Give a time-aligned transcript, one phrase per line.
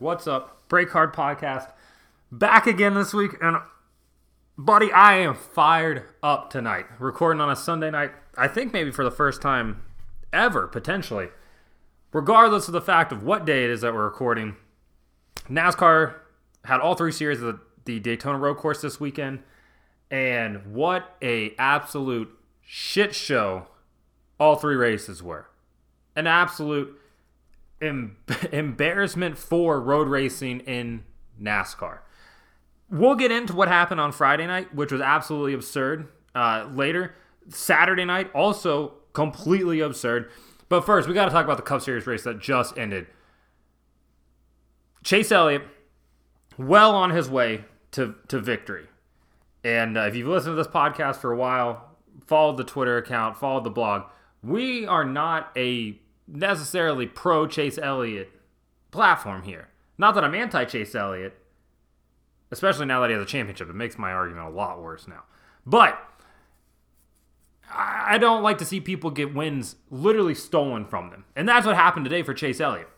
[0.00, 0.68] What's up?
[0.68, 1.72] Break Hard Podcast.
[2.30, 3.32] Back again this week.
[3.42, 3.56] And,
[4.56, 6.86] buddy, I am fired up tonight.
[7.00, 8.12] Recording on a Sunday night.
[8.36, 9.82] I think maybe for the first time
[10.32, 11.30] ever, potentially.
[12.12, 14.54] Regardless of the fact of what day it is that we're recording,
[15.50, 16.14] NASCAR
[16.64, 19.40] had all three series of the, the Daytona Road Course this weekend.
[20.12, 22.30] And what a absolute
[22.62, 23.66] shit show
[24.38, 25.48] all three races were.
[26.14, 26.96] An absolute
[27.80, 28.16] em-
[28.52, 31.04] embarrassment for road racing in
[31.40, 31.98] NASCAR.
[32.90, 37.14] We'll get into what happened on Friday night, which was absolutely absurd uh, later.
[37.50, 40.30] Saturday night, also completely absurd.
[40.68, 43.06] But first, we got to talk about the Cup Series race that just ended.
[45.02, 45.62] Chase Elliott,
[46.56, 48.86] well on his way to, to victory.
[49.64, 53.36] And uh, if you've listened to this podcast for a while, followed the Twitter account,
[53.36, 54.04] followed the blog,
[54.42, 55.98] we are not a
[56.28, 58.30] necessarily pro Chase Elliott
[58.90, 59.68] platform here.
[59.96, 61.34] Not that I'm anti Chase Elliott,
[62.50, 63.68] especially now that he has a championship.
[63.68, 65.24] It makes my argument a lot worse now.
[65.66, 65.98] But
[67.70, 71.24] I don't like to see people get wins literally stolen from them.
[71.36, 72.88] And that's what happened today for Chase Elliott.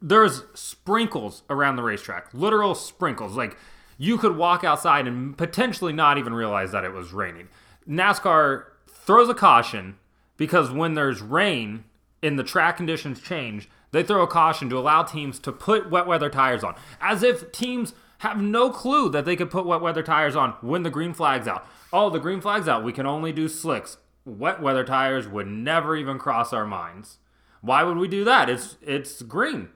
[0.00, 3.36] There's sprinkles around the racetrack, literal sprinkles.
[3.36, 3.56] Like
[3.96, 7.48] you could walk outside and potentially not even realize that it was raining.
[7.88, 9.96] NASCAR throws a caution
[10.36, 11.84] because when there's rain
[12.22, 16.06] and the track conditions change, they throw a caution to allow teams to put wet
[16.06, 20.02] weather tires on, as if teams have no clue that they could put wet weather
[20.02, 21.66] tires on when the green flag's out.
[21.92, 22.84] Oh, the green flag's out.
[22.84, 23.98] We can only do slicks.
[24.24, 27.18] Wet weather tires would never even cross our minds.
[27.60, 28.50] Why would we do that?
[28.50, 29.70] It's it's green.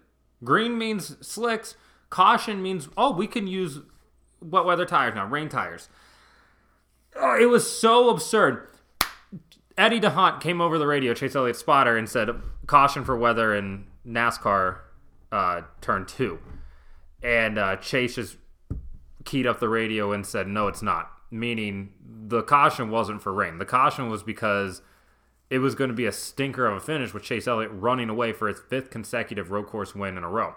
[0.44, 1.76] Green means slicks.
[2.10, 3.80] Caution means oh, we can use
[4.40, 5.88] wet weather tires now, rain tires.
[7.16, 8.68] Oh, it was so absurd.
[9.76, 12.30] Eddie D'Hondt came over the radio, Chase Elliott's spotter, and said,
[12.66, 14.78] "Caution for weather in NASCAR,
[15.30, 16.38] uh, turn two.
[17.22, 18.36] And uh, Chase just
[19.24, 23.58] keyed up the radio and said, "No, it's not." Meaning the caution wasn't for rain.
[23.58, 24.82] The caution was because
[25.48, 28.32] it was going to be a stinker of a finish with Chase Elliott running away
[28.32, 30.54] for his fifth consecutive road course win in a row.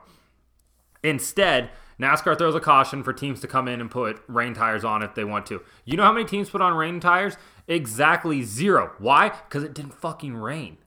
[1.04, 1.70] Instead,
[2.00, 5.16] NASCAR throws a caution for teams to come in and put rain tires on if
[5.16, 5.62] they want to.
[5.86, 7.38] You know how many teams put on rain tires?
[7.68, 8.94] Exactly zero.
[9.00, 9.30] Why?
[9.30, 10.78] Because it didn't fucking rain.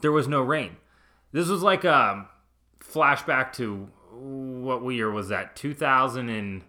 [0.00, 0.76] There was no rain.
[1.32, 2.28] This was like a
[2.80, 5.56] flashback to what year was that?
[5.56, 6.62] 2000 and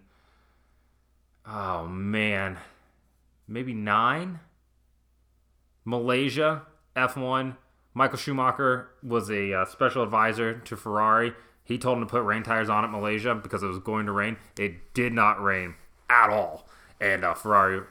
[1.45, 2.57] oh man,
[3.47, 4.39] maybe nine.
[5.83, 6.63] Malaysia
[6.95, 7.57] F1.
[7.93, 11.33] Michael Schumacher was a uh, special advisor to Ferrari.
[11.63, 14.11] He told him to put rain tires on at Malaysia because it was going to
[14.11, 14.37] rain.
[14.57, 15.75] It did not rain
[16.09, 16.67] at all,
[16.99, 17.81] and uh, Ferrari,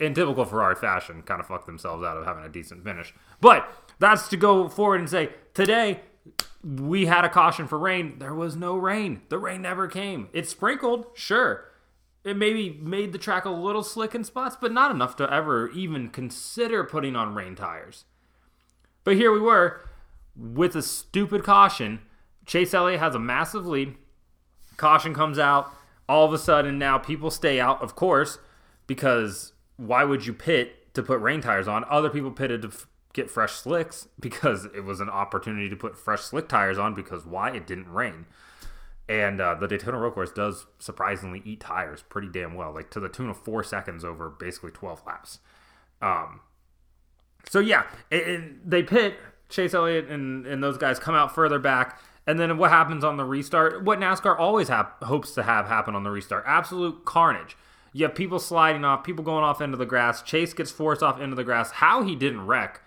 [0.00, 3.14] in typical Ferrari fashion, kind of fucked themselves out of having a decent finish.
[3.40, 3.68] But
[3.98, 6.00] that's to go forward and say today
[6.64, 8.18] we had a caution for rain.
[8.18, 9.22] There was no rain.
[9.28, 10.28] The rain never came.
[10.32, 11.64] It sprinkled, sure.
[12.24, 15.70] It maybe made the track a little slick in spots, but not enough to ever
[15.70, 18.04] even consider putting on rain tires.
[19.04, 19.80] But here we were
[20.36, 22.00] with a stupid caution.
[22.48, 23.94] Chase Elliott has a massive lead.
[24.78, 25.70] Caution comes out.
[26.08, 28.38] All of a sudden, now people stay out, of course,
[28.86, 31.84] because why would you pit to put rain tires on?
[31.90, 32.72] Other people pitted to
[33.12, 37.26] get fresh slicks because it was an opportunity to put fresh slick tires on because
[37.26, 37.50] why?
[37.50, 38.24] It didn't rain.
[39.10, 43.00] And uh, the Daytona Road Course does surprisingly eat tires pretty damn well, like to
[43.00, 45.40] the tune of four seconds over basically 12 laps.
[46.00, 46.40] Um,
[47.50, 49.16] so yeah, they pit
[49.50, 52.00] Chase Elliott and, and those guys come out further back.
[52.28, 53.82] And then what happens on the restart?
[53.82, 57.56] What NASCAR always hopes to have happen on the restart absolute carnage.
[57.94, 60.20] You have people sliding off, people going off into the grass.
[60.20, 61.70] Chase gets forced off into the grass.
[61.70, 62.82] How he didn't wreck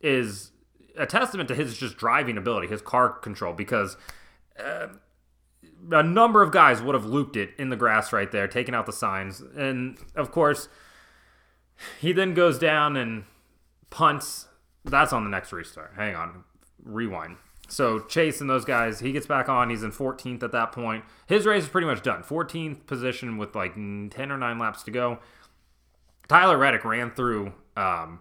[0.00, 0.52] is
[0.96, 3.96] a testament to his just driving ability, his car control, because
[4.64, 4.86] uh,
[5.90, 8.86] a number of guys would have looped it in the grass right there, taking out
[8.86, 9.42] the signs.
[9.56, 10.68] And of course,
[12.00, 13.24] he then goes down and
[13.90, 14.46] punts.
[14.84, 15.94] That's on the next restart.
[15.96, 16.44] Hang on,
[16.84, 17.38] rewind.
[17.68, 19.70] So Chase and those guys, he gets back on.
[19.70, 21.04] He's in 14th at that point.
[21.26, 22.22] His race is pretty much done.
[22.22, 25.18] 14th position with like 10 or 9 laps to go.
[26.28, 28.20] Tyler Reddick ran through um,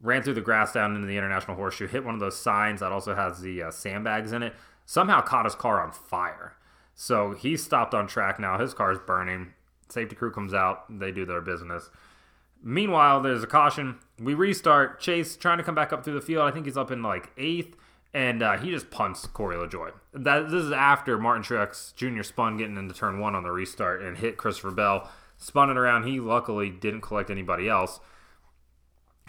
[0.00, 2.92] ran through the grass down into the International Horseshoe, hit one of those signs that
[2.92, 4.54] also has the uh, sandbags in it.
[4.86, 6.54] Somehow caught his car on fire.
[6.94, 8.58] So he's stopped on track now.
[8.58, 9.52] His car's burning.
[9.88, 10.84] Safety crew comes out.
[10.98, 11.90] They do their business.
[12.62, 13.98] Meanwhile, there's a caution.
[14.18, 15.00] We restart.
[15.00, 16.42] Chase trying to come back up through the field.
[16.42, 17.76] I think he's up in like eighth
[18.14, 19.92] and uh, he just punts Corey LaJoie.
[20.14, 22.22] That this is after Martin Truex Jr.
[22.22, 26.04] spun getting into turn one on the restart and hit Christopher Bell, spun it around.
[26.04, 28.00] He luckily didn't collect anybody else.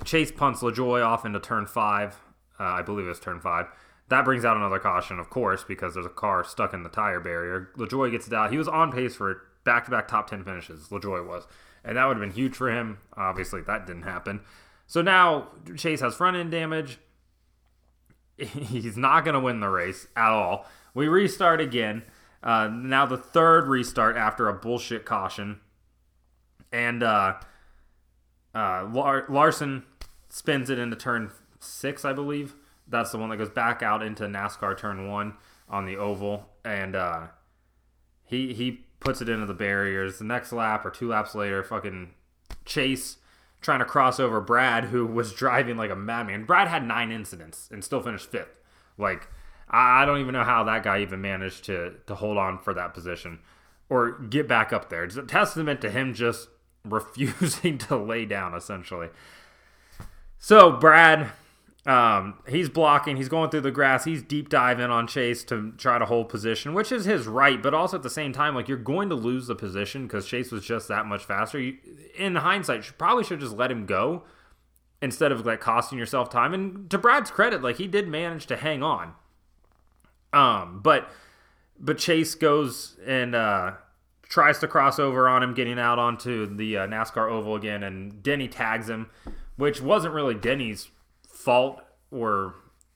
[0.06, 2.16] Chase punts LaJoie off into turn five,
[2.60, 3.68] uh, I believe it's turn five.
[4.08, 7.20] That brings out another caution, of course, because there's a car stuck in the tire
[7.20, 7.70] barrier.
[7.78, 8.52] LaJoie gets it out.
[8.52, 11.46] He was on pace for back to back top 10 finishes, LaJoie was.
[11.84, 12.98] And that would have been huge for him.
[13.16, 14.42] Obviously, that didn't happen.
[14.88, 16.98] So now Chase has front end damage.
[18.48, 20.66] He's not going to win the race at all.
[20.94, 22.04] We restart again.
[22.42, 25.60] Uh, now the third restart after a bullshit caution.
[26.72, 27.36] And uh,
[28.56, 29.84] uh, Lar- Larson
[30.30, 32.56] spins it into turn six, I believe.
[32.88, 35.36] That's the one that goes back out into NASCAR turn one
[35.70, 36.50] on the oval.
[36.64, 37.28] And uh,
[38.26, 40.20] he he puts it into the barriers.
[40.20, 42.12] The next lap or two laps later, fucking
[42.66, 43.18] Chase
[43.62, 46.46] trying to cross over Brad, who was driving like a madman.
[46.46, 48.60] Brad had nine incidents and still finished fifth.
[48.98, 49.28] Like,
[49.70, 52.94] I don't even know how that guy even managed to to hold on for that
[52.94, 53.40] position
[53.90, 55.04] or get back up there.
[55.04, 56.50] It's a testament to him just
[56.86, 59.10] refusing to lay down, essentially.
[60.38, 61.32] So Brad
[61.90, 63.18] um, he's blocking.
[63.18, 64.06] He's going through the grass.
[64.06, 67.64] He's deep diving on Chase to try to hold position, which is his right.
[67.64, 70.52] But also at the same time, like you're going to lose the position because Chase
[70.52, 71.60] was just that much faster.
[71.60, 71.78] You,
[72.16, 74.22] in hindsight, you probably should just let him go
[75.02, 76.54] instead of like costing yourself time.
[76.54, 79.14] And to Brad's credit, like he did manage to hang on.
[80.32, 81.10] Um, but
[81.80, 83.72] but Chase goes and uh,
[84.28, 88.22] tries to cross over on him, getting out onto the uh, NASCAR oval again, and
[88.22, 89.10] Denny tags him,
[89.56, 90.90] which wasn't really Denny's
[91.40, 91.82] fault
[92.12, 92.56] or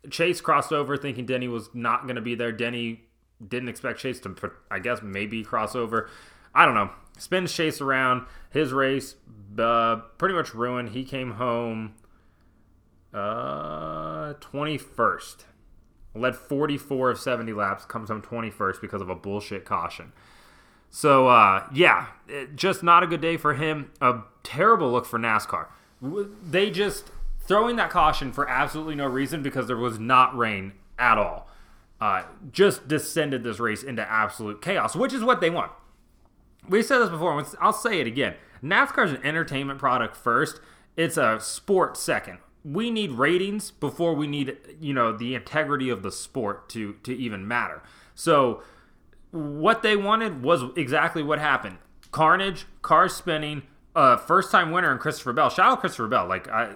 [0.09, 2.51] Chase crossed over thinking Denny was not going to be there.
[2.51, 3.03] Denny
[3.45, 4.35] didn't expect Chase to,
[4.69, 6.09] I guess, maybe cross over.
[6.53, 6.91] I don't know.
[7.17, 8.25] Spins Chase around.
[8.49, 9.15] His race
[9.57, 10.89] uh, pretty much ruined.
[10.89, 11.93] He came home
[13.13, 15.45] uh, 21st.
[16.15, 17.85] Led 44 of 70 laps.
[17.85, 20.11] Comes home 21st because of a bullshit caution.
[20.89, 23.91] So, uh, yeah, it, just not a good day for him.
[24.01, 25.67] A terrible look for NASCAR.
[26.01, 27.09] They just
[27.45, 31.47] throwing that caution for absolutely no reason because there was not rain at all.
[31.99, 35.71] Uh, just descended this race into absolute chaos, which is what they want.
[36.67, 37.45] We said this before.
[37.61, 38.35] I'll say it again.
[38.63, 40.59] NASCAR is an entertainment product first.
[40.95, 42.39] It's a sport second.
[42.63, 47.15] We need ratings before we need, you know, the integrity of the sport to to
[47.15, 47.81] even matter.
[48.15, 48.63] So,
[49.31, 51.77] what they wanted was exactly what happened:
[52.11, 53.63] carnage, cars spinning,
[53.95, 55.49] uh, first time winner in Christopher Bell.
[55.49, 56.27] Shout out Christopher Bell.
[56.27, 56.75] Like I,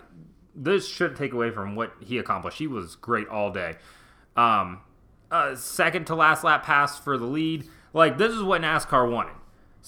[0.58, 2.58] this shouldn't take away from what he accomplished.
[2.58, 3.76] He was great all day.
[4.36, 4.82] Um,
[5.32, 7.68] uh, second to last lap pass for the lead.
[7.94, 9.36] Like this is what NASCAR wanted.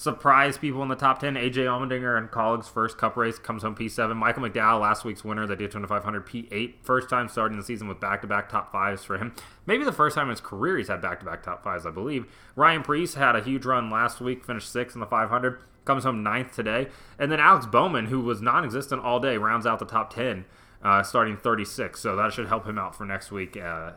[0.00, 1.34] Surprise people in the top 10.
[1.34, 4.16] AJ Allmendinger and Kaulig's first cup race comes home P7.
[4.16, 6.76] Michael McDowell, last week's winner, the Daytona 500 P8.
[6.80, 9.34] First time starting the season with back to back top fives for him.
[9.66, 11.90] Maybe the first time in his career he's had back to back top fives, I
[11.90, 12.24] believe.
[12.56, 16.22] Ryan Preece had a huge run last week, finished sixth in the 500, comes home
[16.22, 16.88] ninth today.
[17.18, 20.46] And then Alex Bowman, who was non existent all day, rounds out the top 10
[20.82, 22.00] uh, starting 36.
[22.00, 23.92] So that should help him out for next week, uh,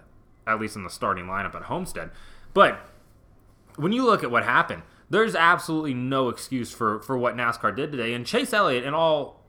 [0.46, 2.10] at least in the starting lineup at Homestead.
[2.54, 2.90] But
[3.78, 7.92] when you look at what happened, there's absolutely no excuse for, for what NASCAR did
[7.92, 8.14] today.
[8.14, 9.42] And Chase Elliott, and all,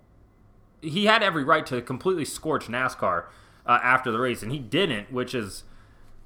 [0.80, 3.26] he had every right to completely scorch NASCAR
[3.66, 5.64] uh, after the race, and he didn't, which is,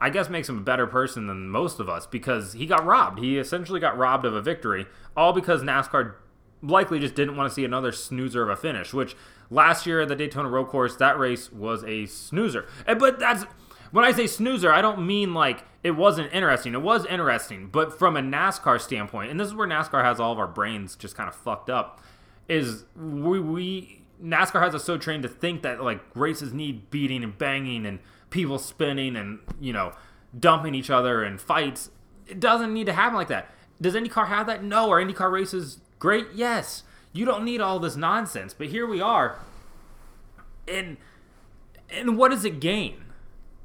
[0.01, 3.21] I guess, makes him a better person than most of us because he got robbed.
[3.21, 6.15] He essentially got robbed of a victory, all because NASCAR
[6.63, 9.17] likely just didn't want to see another snoozer of a finish, which
[9.51, 12.67] last year at the Daytona Road Course, that race was a snoozer.
[12.87, 13.45] But that's
[13.91, 16.75] when I say snoozer, I don't mean like it wasn't interesting.
[16.75, 20.33] It was interesting, but from a NASCAR standpoint, and this is where NASCAR has all
[20.33, 22.03] of our brains just kind of fucked up,
[22.49, 27.23] is we, we NASCAR has us so trained to think that like races need beating
[27.23, 29.93] and banging and people spinning and you know
[30.39, 31.91] dumping each other and fights.
[32.27, 33.51] It doesn't need to happen like that.
[33.81, 34.63] Does IndyCar have that?
[34.63, 34.91] No.
[34.91, 36.27] Are any IndyCar races great?
[36.35, 36.83] Yes.
[37.13, 38.53] You don't need all this nonsense.
[38.53, 39.39] But here we are.
[40.67, 40.99] And
[41.91, 43.05] and what does it gain?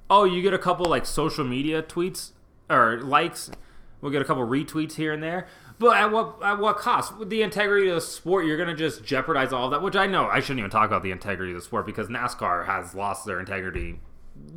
[0.09, 2.31] Oh, you get a couple like social media tweets
[2.69, 3.51] or likes.
[4.01, 5.47] We'll get a couple retweets here and there.
[5.79, 7.17] But at what at what cost?
[7.17, 9.81] With the integrity of the sport, you're gonna just jeopardize all that.
[9.81, 12.65] Which I know I shouldn't even talk about the integrity of the sport because NASCAR
[12.65, 13.99] has lost their integrity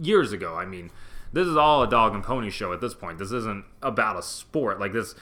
[0.00, 0.54] years ago.
[0.54, 0.90] I mean,
[1.32, 3.18] this is all a dog and pony show at this point.
[3.18, 4.78] This isn't about a sport.
[4.80, 5.14] Like this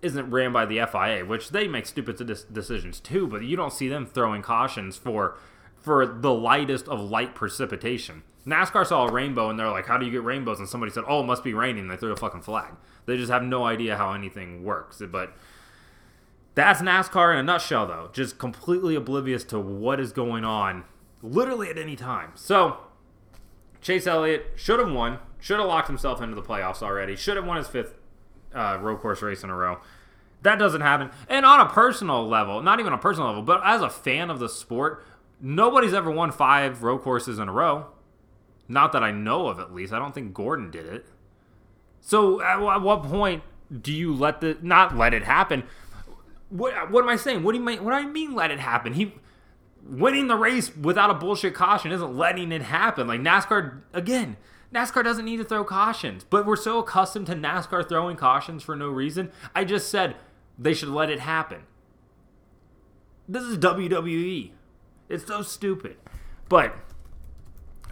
[0.00, 2.16] isn't ran by the FIA, which they make stupid
[2.52, 5.36] decisions too, but you don't see them throwing cautions for
[5.80, 8.22] for the lightest of light precipitation.
[8.46, 11.04] NASCAR saw a rainbow and they're like, "How do you get rainbows?" And somebody said,
[11.06, 12.74] "Oh, it must be raining." They threw a fucking flag.
[13.06, 15.02] They just have no idea how anything works.
[15.10, 15.32] But
[16.54, 18.10] that's NASCAR in a nutshell, though.
[18.12, 20.84] Just completely oblivious to what is going on,
[21.22, 22.32] literally at any time.
[22.34, 22.78] So
[23.80, 25.18] Chase Elliott should have won.
[25.40, 27.16] Should have locked himself into the playoffs already.
[27.16, 27.94] Should have won his fifth
[28.54, 29.78] uh, road course race in a row.
[30.42, 31.10] That doesn't happen.
[31.28, 34.38] And on a personal level, not even a personal level, but as a fan of
[34.40, 35.04] the sport,
[35.40, 37.86] nobody's ever won five road courses in a row.
[38.72, 39.92] Not that I know of, at least.
[39.92, 41.06] I don't think Gordon did it.
[42.00, 43.42] So at, at what point
[43.80, 45.64] do you let the not let it happen?
[46.48, 47.42] What what am I saying?
[47.42, 47.84] What do you mean?
[47.84, 48.34] What do I mean?
[48.34, 48.94] Let it happen?
[48.94, 49.14] He
[49.84, 53.06] winning the race without a bullshit caution isn't letting it happen.
[53.06, 54.38] Like NASCAR again.
[54.74, 58.74] NASCAR doesn't need to throw cautions, but we're so accustomed to NASCAR throwing cautions for
[58.74, 59.30] no reason.
[59.54, 60.16] I just said
[60.58, 61.64] they should let it happen.
[63.28, 64.52] This is WWE.
[65.10, 65.96] It's so stupid.
[66.48, 66.74] But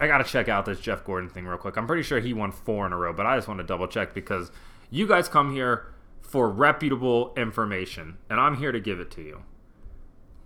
[0.01, 1.77] I got to check out this Jeff Gordon thing real quick.
[1.77, 3.87] I'm pretty sure he won four in a row, but I just want to double
[3.87, 4.51] check because
[4.89, 9.43] you guys come here for reputable information, and I'm here to give it to you.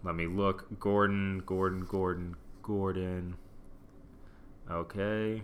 [0.03, 0.77] Let me look.
[0.77, 3.37] Gordon, Gordon, Gordon, Gordon.
[4.69, 5.41] Okay.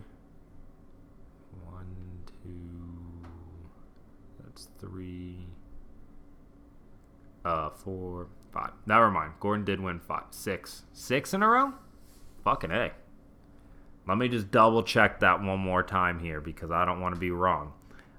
[1.64, 1.96] One,
[2.42, 3.28] two.
[4.44, 5.46] That's three.
[7.46, 8.72] Uh, four, five.
[8.84, 9.32] Never mind.
[9.40, 11.72] Gordon did win five, six, six in a row.
[12.44, 12.90] Fucking a.
[14.06, 17.20] Let me just double check that one more time here because I don't want to
[17.20, 17.72] be wrong.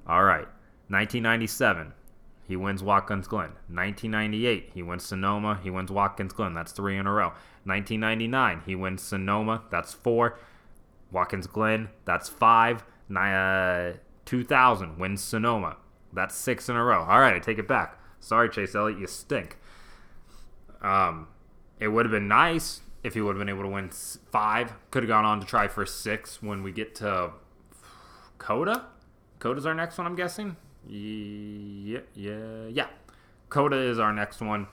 [0.08, 0.48] All right.
[0.90, 1.94] 1997,
[2.48, 3.52] he wins Watkins Glen.
[3.68, 5.60] 1998, he wins Sonoma.
[5.64, 6.54] He wins Watkins Glen.
[6.54, 7.34] That's three in a row.
[7.66, 9.64] 1999, he wins Sonoma.
[9.70, 10.38] That's four.
[11.12, 11.90] Watkins Glen.
[12.06, 12.84] That's five.
[13.14, 13.94] Uh,
[14.26, 15.78] 2000, wins Sonoma.
[16.12, 17.02] That's six in a row.
[17.02, 18.00] All right, I take it back.
[18.20, 19.58] Sorry, Chase Elliott, you stink.
[20.82, 21.28] Um,
[21.80, 24.74] it would have been nice if he would have been able to win five.
[24.92, 27.32] Could have gone on to try for six when we get to
[28.38, 28.86] COTA.
[29.40, 30.56] COTA's our next one, I'm guessing.
[30.88, 32.88] Yeah, yeah, yeah.
[33.50, 34.68] COTA is our next one.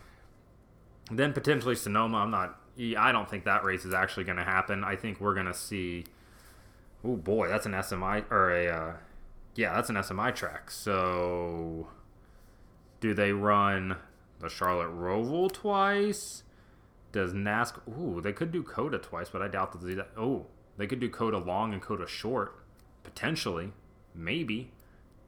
[1.11, 2.19] Then potentially Sonoma.
[2.19, 2.57] I'm not.
[2.97, 4.85] I don't think that race is actually going to happen.
[4.85, 6.05] I think we're going to see.
[7.05, 8.69] Oh boy, that's an SMI or a.
[8.69, 8.93] Uh,
[9.57, 10.71] yeah, that's an SMI track.
[10.71, 11.89] So,
[13.01, 13.97] do they run
[14.39, 16.45] the Charlotte Roval twice?
[17.13, 17.81] Does NASCAR?
[17.89, 20.01] Ooh, they could do COTA twice, but I doubt that they.
[20.17, 22.65] Oh, they could do COTA long and COTA short,
[23.03, 23.73] potentially,
[24.15, 24.73] maybe.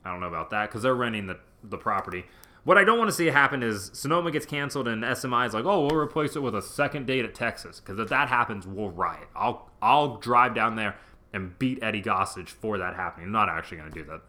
[0.04, 2.24] I don't know about that because they're renting the the property.
[2.64, 5.64] What I don't want to see happen is Sonoma gets canceled and SMI is like,
[5.64, 8.90] oh, we'll replace it with a second date at Texas because if that happens, we'll
[8.90, 9.28] riot.
[9.34, 10.96] I'll I'll drive down there
[11.32, 13.26] and beat Eddie Gossage for that happening.
[13.26, 14.20] I'm not actually going to do that.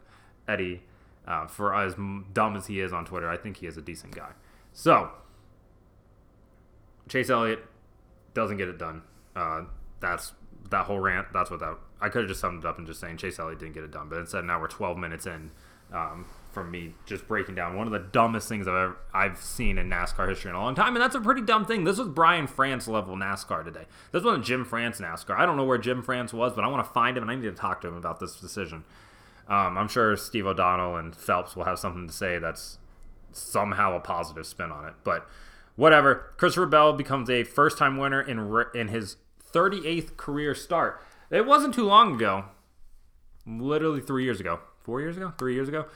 [0.48, 0.82] Eddie,
[1.28, 1.94] uh, for as
[2.32, 4.32] dumb as he is on Twitter, I think he is a decent guy.
[4.72, 5.10] So
[7.08, 7.60] Chase Elliott
[8.32, 9.02] doesn't get it done.
[9.34, 9.62] Uh,
[10.00, 10.32] that's
[10.70, 11.28] that whole rant.
[11.32, 11.76] That's what that.
[12.00, 13.90] I could have just summed it up and just saying Chase Elliott didn't get it
[13.90, 15.50] done, but instead now we're 12 minutes in
[15.92, 19.78] um, from me just breaking down one of the dumbest things I've ever I've seen
[19.78, 21.84] in NASCAR history in a long time, and that's a pretty dumb thing.
[21.84, 23.84] This was Brian France level NASCAR today.
[24.12, 25.36] This wasn't Jim France NASCAR.
[25.36, 27.34] I don't know where Jim France was, but I want to find him and I
[27.36, 28.84] need to talk to him about this decision.
[29.46, 32.78] Um, I'm sure Steve O'Donnell and Phelps will have something to say that's
[33.32, 35.28] somehow a positive spin on it, but
[35.76, 36.32] whatever.
[36.36, 38.38] Christopher Bell becomes a first time winner in
[38.74, 39.16] in his
[39.52, 41.00] 38th career start.
[41.30, 42.46] It wasn't too long ago,
[43.46, 45.86] literally three years ago, four years ago, three years ago,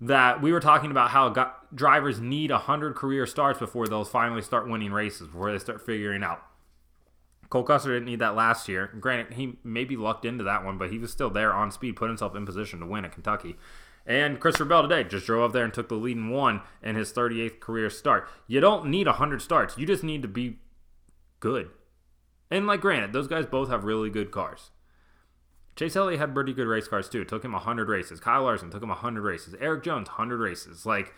[0.00, 4.68] that we were talking about how drivers need 100 career starts before they'll finally start
[4.68, 6.42] winning races, before they start figuring out.
[7.50, 8.90] Cole Custer didn't need that last year.
[9.00, 12.08] Granted, he maybe lucked into that one, but he was still there on speed, put
[12.08, 13.56] himself in position to win at Kentucky.
[14.08, 16.96] And Christopher Bell today just drove up there and took the lead and won in
[16.96, 18.26] his 38th career start.
[18.46, 19.76] You don't need 100 starts.
[19.76, 20.60] You just need to be
[21.40, 21.68] good.
[22.50, 24.70] And, like, granted, those guys both have really good cars.
[25.76, 27.20] Chase Elliott had pretty good race cars, too.
[27.20, 28.18] It took him 100 races.
[28.18, 29.54] Kyle Larson took him 100 races.
[29.60, 30.86] Erik Jones, 100 races.
[30.86, 31.12] Like,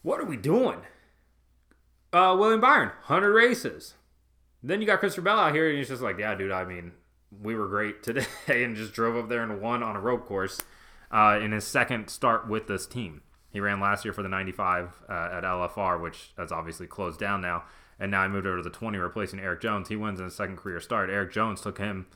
[0.00, 0.78] what are we doing?
[2.10, 3.94] Uh, William Byron, 100 races.
[4.62, 6.92] Then you got Christopher Bell out here, and he's just like, yeah, dude, I mean,
[7.42, 10.62] we were great today, and just drove up there and won on a road course
[11.16, 13.22] uh, in his second start with this team.
[13.50, 17.40] He ran last year for the 95 uh, at LFR, which has obviously closed down
[17.40, 17.64] now.
[17.98, 19.88] And now he moved over to the 20, replacing Erik Jones.
[19.88, 21.08] He wins in his second career start.
[21.08, 22.06] Erik Jones took him,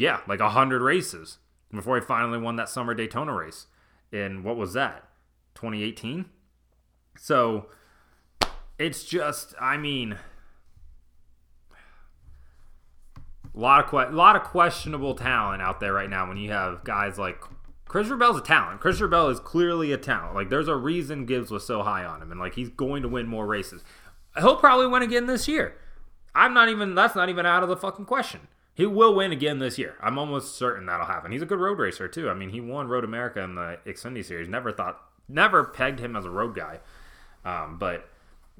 [0.00, 1.38] yeah, like 100 races
[1.72, 3.68] before he finally won that summer Daytona race.
[4.10, 5.08] In what was that?
[5.54, 6.24] 2018?
[7.16, 7.66] So
[8.80, 10.18] it's just, I mean,
[13.54, 16.26] a lot of que- lot of questionable talent out there right now.
[16.26, 17.40] When you have guys like
[17.90, 18.80] Christopher Bell's a talent.
[18.80, 20.36] Christopher Bell is clearly a talent.
[20.36, 23.08] Like there's a reason Gibbs was so high on him, and like he's going to
[23.08, 23.82] win more races.
[24.38, 25.74] He'll probably win again this year.
[26.32, 26.94] I'm not even.
[26.94, 28.46] That's not even out of the fucking question.
[28.74, 29.96] He will win again this year.
[30.00, 31.32] I'm almost certain that'll happen.
[31.32, 32.30] He's a good road racer too.
[32.30, 34.48] I mean, he won Road America in the Xfinity Series.
[34.48, 36.78] Never thought, never pegged him as a road guy.
[37.44, 38.08] Um, but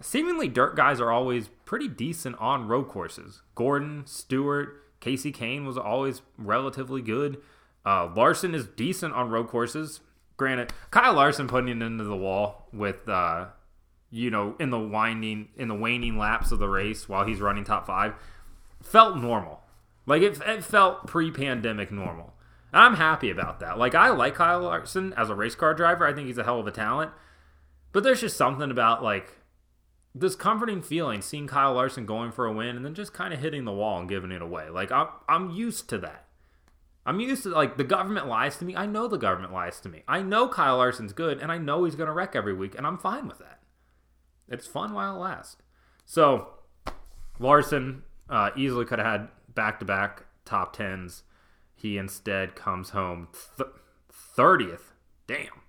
[0.00, 3.42] seemingly, dirt guys are always pretty decent on road courses.
[3.54, 7.40] Gordon, Stewart, Kasey Kahne was always relatively good.
[7.84, 10.00] Uh, Larson is decent on road courses.
[10.36, 13.46] Granted, Kyle Larson putting it into the wall with, uh,
[14.10, 17.64] you know, in the winding, in the waning laps of the race while he's running
[17.64, 18.14] top five,
[18.82, 19.60] felt normal.
[20.06, 22.34] Like it, it felt pre-pandemic normal.
[22.72, 23.78] And I'm happy about that.
[23.78, 26.06] Like I like Kyle Larson as a race car driver.
[26.06, 27.10] I think he's a hell of a talent.
[27.92, 29.38] But there's just something about like
[30.14, 33.40] this comforting feeling seeing Kyle Larson going for a win and then just kind of
[33.40, 34.68] hitting the wall and giving it away.
[34.68, 36.26] Like I'm I'm used to that.
[37.10, 38.76] I'm used to like the government lies to me.
[38.76, 40.04] I know the government lies to me.
[40.06, 42.86] I know Kyle Larson's good and I know he's going to wreck every week and
[42.86, 43.58] I'm fine with that.
[44.48, 45.56] It's fun while it lasts.
[46.06, 46.50] So
[47.40, 51.22] Larson uh, easily could have had back-to-back top 10s.
[51.74, 53.26] He instead comes home
[53.56, 53.70] th-
[54.38, 54.92] 30th.
[55.26, 55.62] Damn.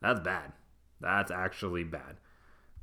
[0.00, 0.52] That's bad.
[1.00, 2.18] That's actually bad.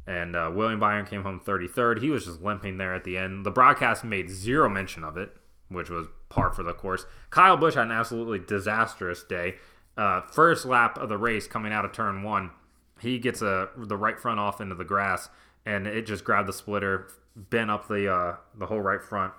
[0.06, 2.02] And uh, William Byron came home 33rd.
[2.02, 3.46] He was just limping there at the end.
[3.46, 5.32] The broadcast made zero mention of it,
[5.70, 7.06] which was par for the course.
[7.30, 9.56] Kyle Busch had an absolutely disastrous day.
[9.98, 12.52] Uh, first lap of the race coming out of turn one,
[13.00, 15.30] he gets a the right front off into the grass,
[15.66, 19.34] and it just grabbed the splitter, bent up the uh, the whole right front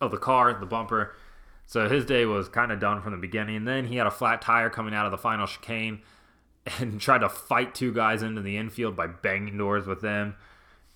[0.00, 1.14] of the car, the bumper.
[1.66, 3.54] So his day was kind of done from the beginning.
[3.54, 6.00] And then he had a flat tire coming out of the final chicane
[6.80, 10.34] and tried to fight two guys into the infield by banging doors with them.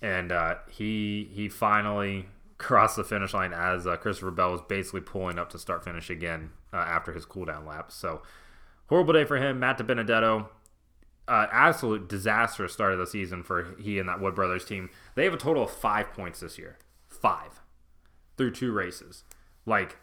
[0.01, 5.01] And uh, he he finally crossed the finish line as uh, Christopher Bell was basically
[5.01, 7.91] pulling up to start finish again uh, after his cooldown lap.
[7.91, 8.21] So
[8.87, 9.59] horrible day for him.
[9.59, 10.47] Matt DiBenedetto,
[11.27, 14.89] uh, absolute disastrous start of the season for he and that Wood Brothers team.
[15.15, 16.77] They have a total of five points this year.
[17.07, 17.61] Five
[18.37, 19.23] through two races.
[19.65, 19.97] Like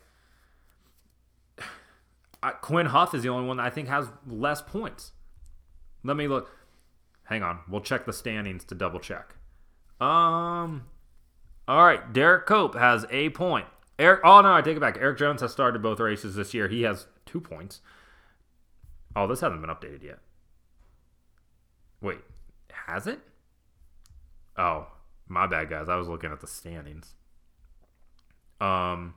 [2.61, 5.13] Quinn Houff is the only one I think has less points.
[6.05, 6.51] Let me look.
[7.25, 7.61] Hang on.
[7.69, 9.37] We'll check the standings to double check.
[10.01, 10.87] Um.
[11.73, 12.13] All right.
[12.13, 13.65] Derrike Cope has a point.
[13.99, 14.21] Erik.
[14.25, 14.99] Oh no, I take it back.
[14.99, 16.69] Erik Jones has started both races this year.
[16.69, 17.81] He has two points.
[19.17, 20.19] Oh, this hasn't been updated yet.
[22.03, 22.19] Wait,
[22.87, 23.21] has it?
[24.59, 24.87] Oh,
[25.29, 25.89] my bad, guys.
[25.89, 27.15] I was looking at the standings.
[28.61, 29.15] Um.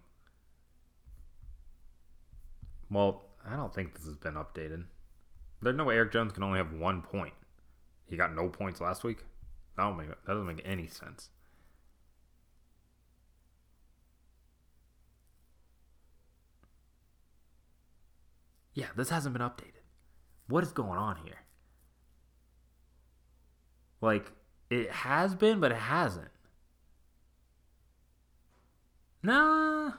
[2.90, 4.86] Well, I don't think this has been updated.
[5.62, 7.34] There's no way Erik Jones can only have one point.
[8.06, 9.26] He got no points last week.
[9.76, 11.32] That don't make that doesn't make any sense.
[18.76, 19.82] Yeah, this hasn't been updated.
[20.48, 21.40] What is going on here?
[24.02, 24.32] Like,
[24.70, 26.28] it has been, but it hasn't.
[29.24, 29.94] Nah.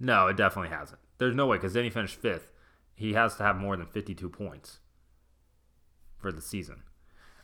[0.00, 1.00] No, it definitely hasn't.
[1.18, 2.48] There's no way because then he finished fifth.
[2.94, 4.78] He has to have more than 52 points
[6.16, 6.84] for the season.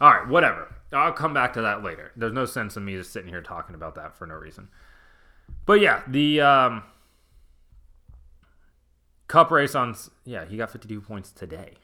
[0.00, 0.76] All right, whatever.
[0.92, 2.12] I'll come back to that later.
[2.16, 4.68] There's no sense in me just sitting here talking about that for no reason.
[5.66, 6.82] But yeah, the um,
[9.28, 11.74] Cup race on yeah, he got 52 points today,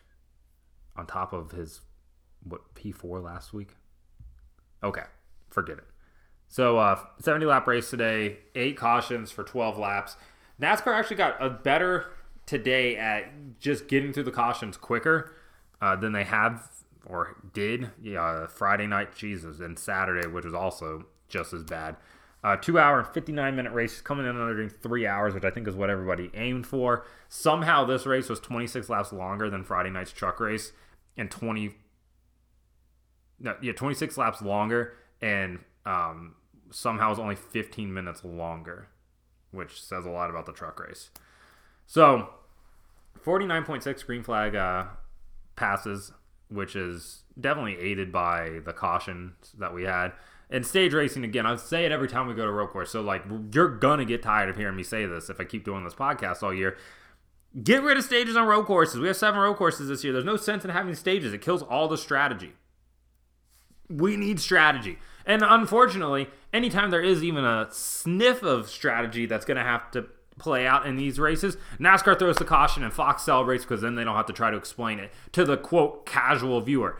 [0.97, 1.83] on top of his
[2.43, 3.77] what P4 last week.
[4.83, 5.05] Okay,
[5.51, 5.85] forget it.
[6.49, 10.17] So uh, 70 lap race today, eight cautions for 12 laps.
[10.61, 12.13] NASCAR actually got a better
[12.47, 15.33] today at just getting through the cautions quicker
[15.81, 16.71] uh, than they have
[17.07, 21.97] or did yeah, Friday night, Jesus, and Saturday, which was also just as bad.
[22.45, 25.67] Uh, two hour and 59 minute race coming in under three hours, which I think
[25.67, 27.07] is what everybody aimed for.
[27.29, 30.73] Somehow this race was 26 laps longer than Friday night's truck race
[31.17, 31.75] and 20,
[33.41, 36.35] no, yeah, 26 laps longer and um,
[36.71, 38.89] somehow was only 15 minutes longer
[39.55, 41.11] which says a lot about the truck race.
[41.87, 42.31] So,
[43.25, 44.87] 49.6 green flag uh,
[45.57, 46.13] passes,
[46.49, 50.13] which is definitely aided by the caution that we had.
[50.51, 52.91] And stage racing, again, I say it every time we go to road course.
[52.91, 55.85] So, like, you're to get tired of hearing me say this if I keep doing
[55.85, 56.77] this podcast all year.
[57.63, 59.01] Get rid of stages on road courses.
[59.01, 60.13] We have seven road courses this year.
[60.13, 62.53] There's no sense in having stages, it kills all the strategy.
[63.89, 64.99] We need strategy.
[65.27, 70.07] And unfortunately, anytime there is even a sniff of strategy that's to have to
[70.39, 74.05] play out in these races, NASCAR throws the caution and Fox celebrates because then they
[74.05, 76.99] don't have to try to explain it to the quote casual viewer.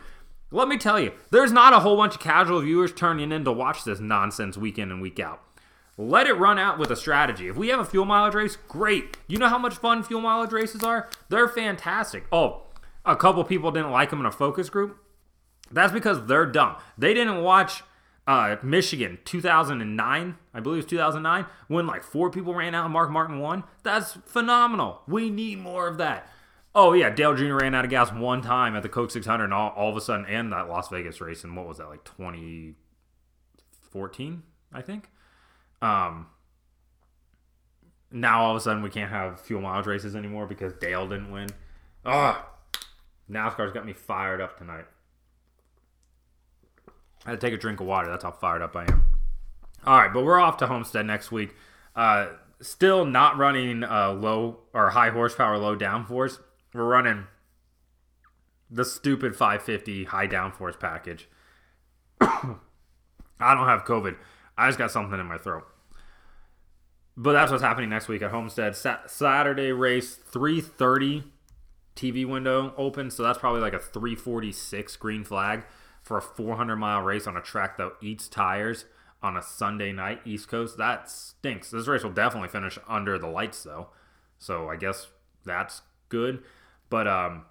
[0.55, 3.51] Let me tell you, there's not a whole bunch of casual viewers turning in to
[3.51, 5.41] watch this nonsense week in and week out.
[5.97, 7.49] Let it run out with a strategy.
[7.49, 9.17] If we have a fuel mileage race, great.
[9.27, 11.09] You know how much fun fuel mileage races are?
[11.27, 12.23] They're fantastic.
[12.31, 12.67] Oh,
[13.05, 14.97] a couple people didn't like them in a focus group.
[15.71, 16.77] That's because they're dumb.
[16.97, 17.83] They didn't watch
[18.25, 22.93] uh, Michigan 2009, I believe it was 2009, when like four people ran out and
[22.93, 23.65] Mark Martin won.
[23.83, 25.01] That's phenomenal.
[25.05, 26.29] We need more of that.
[26.77, 27.55] Oh yeah, Dale Jr.
[27.55, 30.01] ran out of gas one time at the Coke 600, and all, all of a
[30.01, 35.09] sudden, and that Las Vegas race, and what was that like 2014, I think.
[35.81, 36.27] Um,
[38.11, 41.31] now all of a sudden we can't have fuel mileage races anymore because Dale didn't
[41.31, 41.47] win.
[42.05, 42.35] Ugh.
[43.31, 44.85] NASCAR's got me fired up tonight.
[47.25, 48.09] I had to take a drink of water.
[48.09, 49.05] That's how fired up I am.
[49.85, 51.55] All right, but we're off to Homestead next week.
[51.95, 52.27] Uh,
[52.61, 56.37] still not running uh, low or high horsepower, low downforce.
[56.75, 57.27] We're running
[58.69, 61.29] the stupid 550 high downforce package.
[62.19, 62.57] I
[63.39, 64.17] don't have COVID.
[64.57, 65.63] I just got something in my throat.
[67.15, 68.75] But that's what's happening next week at Homestead.
[68.75, 71.23] Sa- Saturday race 330
[71.95, 75.63] TV window open, so that's probably like a 346 green flag
[76.03, 78.83] for a 400 mile race on a track that eats tires
[79.23, 80.77] on a Sunday night East Coast.
[80.77, 81.71] That stinks.
[81.71, 83.87] This race will definitely finish under the lights though,
[84.37, 85.07] so I guess
[85.45, 86.43] that's good.
[86.89, 87.45] But um,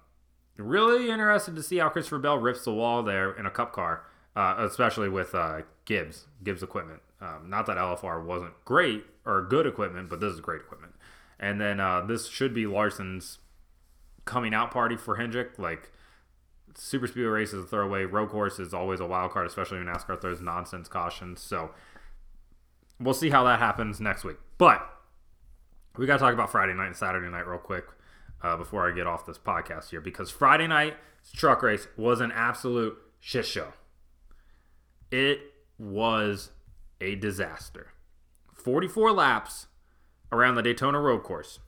[0.57, 4.03] really interested to see how Christopher Bell rips the wall there in a Cup car,
[4.35, 7.01] uh, especially with uh, Gibbs Gibbs equipment.
[7.21, 10.93] Um, not that LFR wasn't great or good equipment, but this is great equipment.
[11.39, 13.39] And then uh, this should be Larson's
[14.25, 15.57] coming out party for Hendrick.
[15.57, 15.91] Like
[16.75, 18.05] super speedway race is a throwaway.
[18.05, 21.41] Road course is always a wild card, especially when NASCAR throws nonsense cautions.
[21.41, 21.71] So
[22.99, 24.37] we'll see how that happens next week.
[24.57, 24.87] But
[25.97, 27.85] we got to talk about Friday night and Saturday night real quick
[28.45, 30.95] uh, before I get off this podcast here because Friday night
[31.33, 33.69] truck race was an absolute shit show.
[35.09, 35.39] It
[35.79, 36.51] was
[37.01, 37.87] a disaster.
[38.53, 39.65] 44 laps
[40.31, 41.59] around the Daytona road course.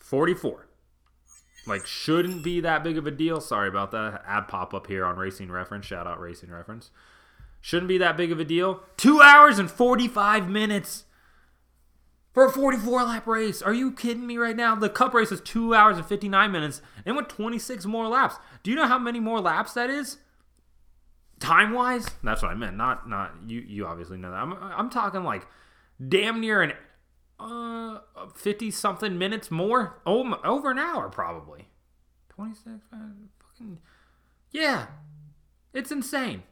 [0.00, 0.66] 44
[1.66, 3.40] like shouldn't be that big of a deal.
[3.40, 4.24] Sorry about that.
[4.26, 5.86] Ad pop up here on Racing Reference.
[5.86, 6.90] Shout out Racing Reference.
[7.60, 8.82] Shouldn't be that big of a deal.
[8.96, 11.04] Two hours and 45 minutes
[12.32, 13.62] for a 44 lap race.
[13.62, 14.74] Are you kidding me right now?
[14.74, 18.36] The cup race is two hours and 59 minutes and went 26 more laps.
[18.62, 20.18] Do you know how many more laps that is?
[21.38, 22.06] Time wise?
[22.22, 22.76] That's what I meant.
[22.76, 24.36] Not, not, you, you obviously know that.
[24.36, 25.46] I'm, I'm talking like
[26.08, 26.72] damn near an
[27.38, 27.98] uh
[28.34, 31.68] 50 something minutes more oh, over an hour probably
[32.28, 33.78] 26 fucking
[34.50, 34.86] yeah
[35.72, 36.42] it's insane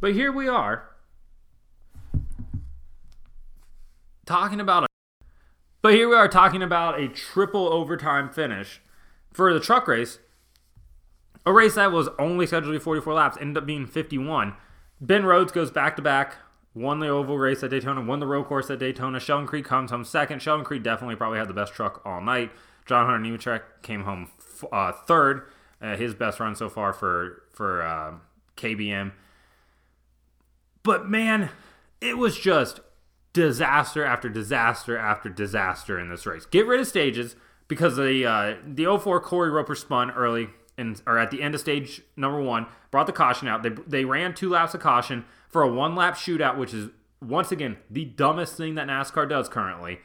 [0.00, 0.89] but here we are
[4.30, 4.86] talking about a
[5.82, 8.80] but here we are talking about a triple overtime finish
[9.32, 10.20] for the truck race
[11.44, 14.54] a race that was only scheduled to be 44 laps ended up being 51
[15.00, 16.36] ben rhodes goes back to back
[16.74, 19.18] won the oval race at Daytona, won the road course at Daytona.
[19.18, 20.40] Sheldon Creed comes home second.
[20.40, 22.52] Sheldon Creed definitely probably had the best truck all night.
[22.86, 24.30] John Hunter Nemechek came home
[24.70, 25.48] uh, third,
[25.82, 28.12] uh, his best run so far for for uh,
[28.56, 29.10] KBM.
[30.84, 31.50] But man,
[32.00, 32.80] it was just
[33.32, 36.46] disaster after disaster after disaster in this race.
[36.46, 37.36] Get rid of stages
[37.68, 40.48] because the uh, the 04 Corey Roper spun early
[40.80, 43.62] and or at the end of stage number one, brought the caution out.
[43.62, 46.88] They they ran two laps of caution for a one lap shootout, which is
[47.20, 50.00] once again the dumbest thing that NASCAR does currently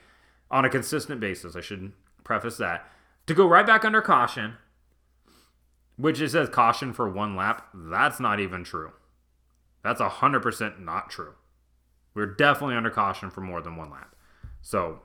[0.51, 1.55] on a consistent basis.
[1.55, 2.87] I should preface that.
[3.27, 4.55] To go right back under caution,
[5.95, 8.91] which it says caution for one lap, that's not even true.
[9.81, 11.35] That's 100% not true.
[12.15, 14.15] We're definitely under caution for more than one lap.
[14.61, 15.01] So,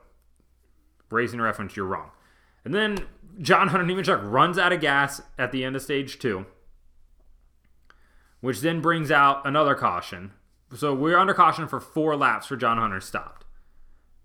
[1.11, 2.09] racing reference, you're wrong.
[2.65, 2.97] And then
[3.39, 6.47] John Hunter Nemechek runs out of gas at the end of stage two
[8.41, 10.31] which then brings out another caution.
[10.75, 13.45] So we're under caution for four laps for John Hunter stopped.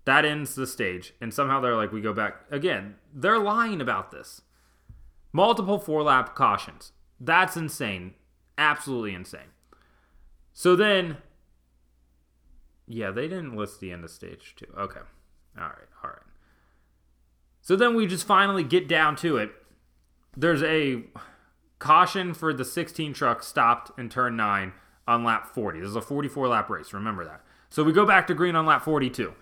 [0.05, 1.13] That ends the stage.
[1.21, 2.41] And somehow they're like, we go back.
[2.49, 4.41] Again, they're lying about this.
[5.31, 6.93] Multiple four lap cautions.
[7.19, 8.15] That's insane.
[8.57, 9.51] Absolutely insane.
[10.53, 11.17] So then,
[12.87, 14.67] yeah, they didn't list the end of stage two.
[14.77, 15.01] Okay.
[15.57, 15.89] All right.
[16.03, 16.19] All right.
[17.61, 19.51] So then we just finally get down to it.
[20.35, 21.03] There's a
[21.79, 24.73] Caution for the 16 truck stopped in turn 9
[25.07, 25.79] on lap 40.
[25.79, 26.91] This is a 44 lap race.
[26.91, 27.41] Remember that.
[27.69, 29.33] So we go back to green on lap 42.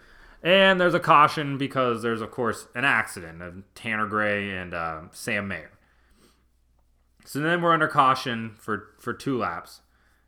[0.44, 5.02] And there's a caution because there's, of course, an accident of Tanner Gray and uh,
[5.12, 5.72] Sam Mayer.
[7.24, 9.82] So then we're under caution for, for two laps.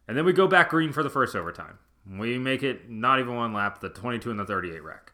[0.07, 1.77] And then we go back green for the first overtime.
[2.09, 5.11] We make it not even one lap, the 22 and the 38 wreck.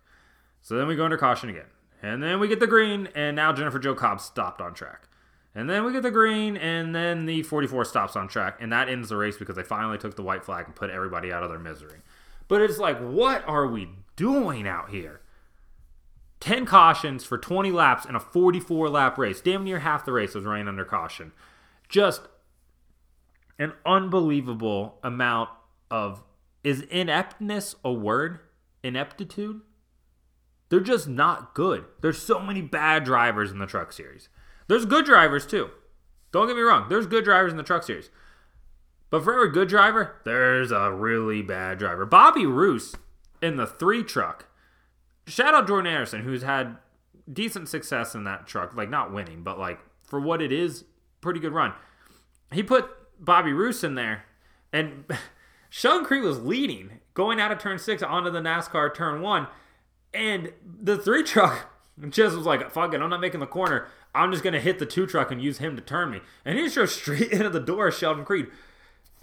[0.62, 1.66] So then we go under caution again.
[2.02, 5.08] And then we get the green, and now Jennifer Jo Cobb stopped on track.
[5.56, 8.90] And then we get the green, and then the 44 stops on track, and that
[8.90, 11.50] ends the race because they finally took the white flag and put everybody out of
[11.50, 12.00] their misery.
[12.48, 15.22] But it's like, what are we doing out here?
[16.40, 19.40] 10 cautions for 20 laps in a 44 lap race.
[19.40, 21.32] Damn near half the race was running under caution.
[21.88, 22.24] Just
[23.58, 25.50] an unbelievable amount
[25.90, 26.22] of.
[26.64, 28.40] Is ineptness a word?
[28.84, 29.62] Ineptitude?
[30.70, 31.86] They're just not good.
[32.02, 34.30] There's so many bad drivers in the truck series.
[34.68, 35.70] There's good drivers too.
[36.32, 36.88] Don't get me wrong.
[36.90, 38.10] There's good drivers in the truck series.
[39.10, 42.06] But for every good driver, there's a really bad driver.
[42.06, 42.96] Bobby Reuse
[43.42, 44.48] in the three truck.
[45.28, 46.78] Shout out Jordan Anderson, who's had
[47.32, 48.76] decent success in that truck.
[48.76, 50.86] Like, not winning, but like, for what it is,
[51.22, 51.74] pretty good run.
[52.52, 52.90] He put
[53.24, 54.26] Bobby Reuse in there.
[54.72, 55.06] And
[55.76, 59.48] Sheldon Creed was leading, going out of turn six onto the NASCAR turn one,
[60.14, 61.68] and the three truck
[62.10, 63.88] just was like, "Fuck it, I'm not making the corner.
[64.14, 66.66] I'm just gonna hit the two truck and use him to turn me." And he
[66.66, 68.50] just drove straight into the door of Sheldon Creed,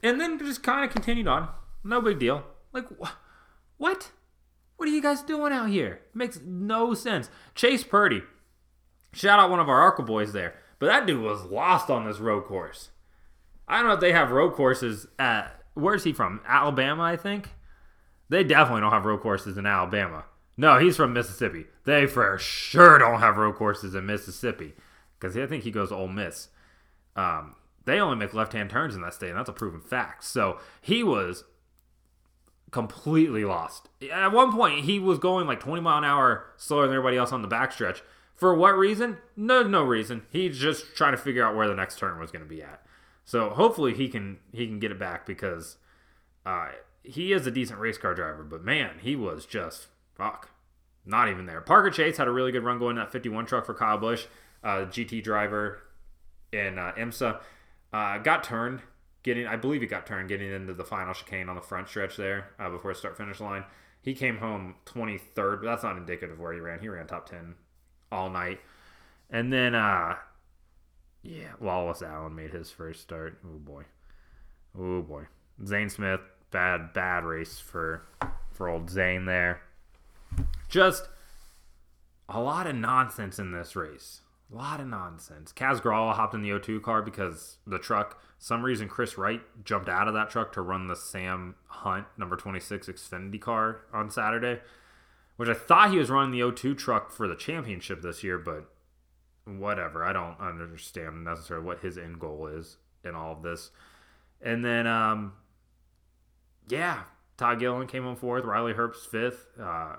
[0.03, 1.51] and then just kind of continued on.
[1.85, 2.43] No big deal.
[2.73, 3.15] Like wh-
[3.79, 4.11] what?
[4.77, 6.01] What are you guys doing out here?
[6.15, 7.31] makes no sense.
[7.55, 8.23] Chase Purdy,
[9.13, 12.19] shout out one of our Arca boys there, but that dude was lost on this
[12.19, 12.89] road course.
[13.69, 16.41] I don't know if they have road courses at where's he from?
[16.47, 17.51] Alabama, I think.
[18.29, 20.25] They definitely don't have road courses in Alabama.
[20.57, 21.67] No, he's from Mississippi.
[21.85, 24.75] They for sure don't have road courses in Mississippi
[25.19, 26.49] because I think he goes to Ole Miss.
[27.17, 30.25] Um, they only make left-hand turns in that state, and that's a proven fact.
[30.25, 31.45] So he was
[32.71, 33.89] completely lost.
[34.13, 37.33] At one point, he was going like 20 mile an hour slower than everybody else
[37.33, 38.01] on the backstretch.
[38.35, 39.19] For what reason?
[39.37, 40.23] No, no reason.
[40.31, 42.83] He's just trying to figure out where the next turn was going to be at.
[43.31, 45.77] So hopefully he can he can get it back because
[46.45, 46.71] uh,
[47.05, 48.43] he is a decent race car driver.
[48.43, 50.51] But man, he was just fuck,
[51.07, 51.61] not even there.
[51.61, 54.27] Parker Chase had a really good run going in that 51 truck for Kyle Busch,
[54.65, 55.79] uh, GT driver
[56.53, 57.41] in uh, IMSA.
[57.93, 58.83] Uh, got turned
[59.23, 62.17] getting, I believe he got turned getting into the final chicane on the front stretch
[62.17, 63.63] there uh, before start finish line.
[64.03, 66.81] He came home 23rd, but that's not indicative of where he ran.
[66.81, 67.55] He ran top 10
[68.11, 68.59] all night.
[69.31, 70.17] And then, uh,
[71.23, 73.39] yeah, Wallace Allen made his first start.
[73.45, 73.85] Oh boy,
[74.79, 75.25] oh boy.
[75.65, 78.07] Zane Smith, bad bad race for
[78.53, 79.61] for old Zane there.
[80.69, 81.09] Just
[82.29, 84.23] a lot of nonsense in this race.
[84.53, 85.53] A lot of nonsense.
[85.53, 89.89] Kaz Grala hopped in the O2 car because the truck, some reason Kris Wright jumped
[89.89, 94.61] out of that truck to run the Sam Hunt number 26 Xfinity car on Saturday,
[95.37, 98.69] which I thought he was running the O2 truck for the championship this year, but
[99.45, 100.05] whatever.
[100.05, 103.71] I don't understand necessarily what his end goal is in all of this.
[104.43, 105.35] And then, um,
[106.69, 107.03] yeah,
[107.37, 109.97] Todd Gilliland came on fourth, Riley Herbst fifth, uh,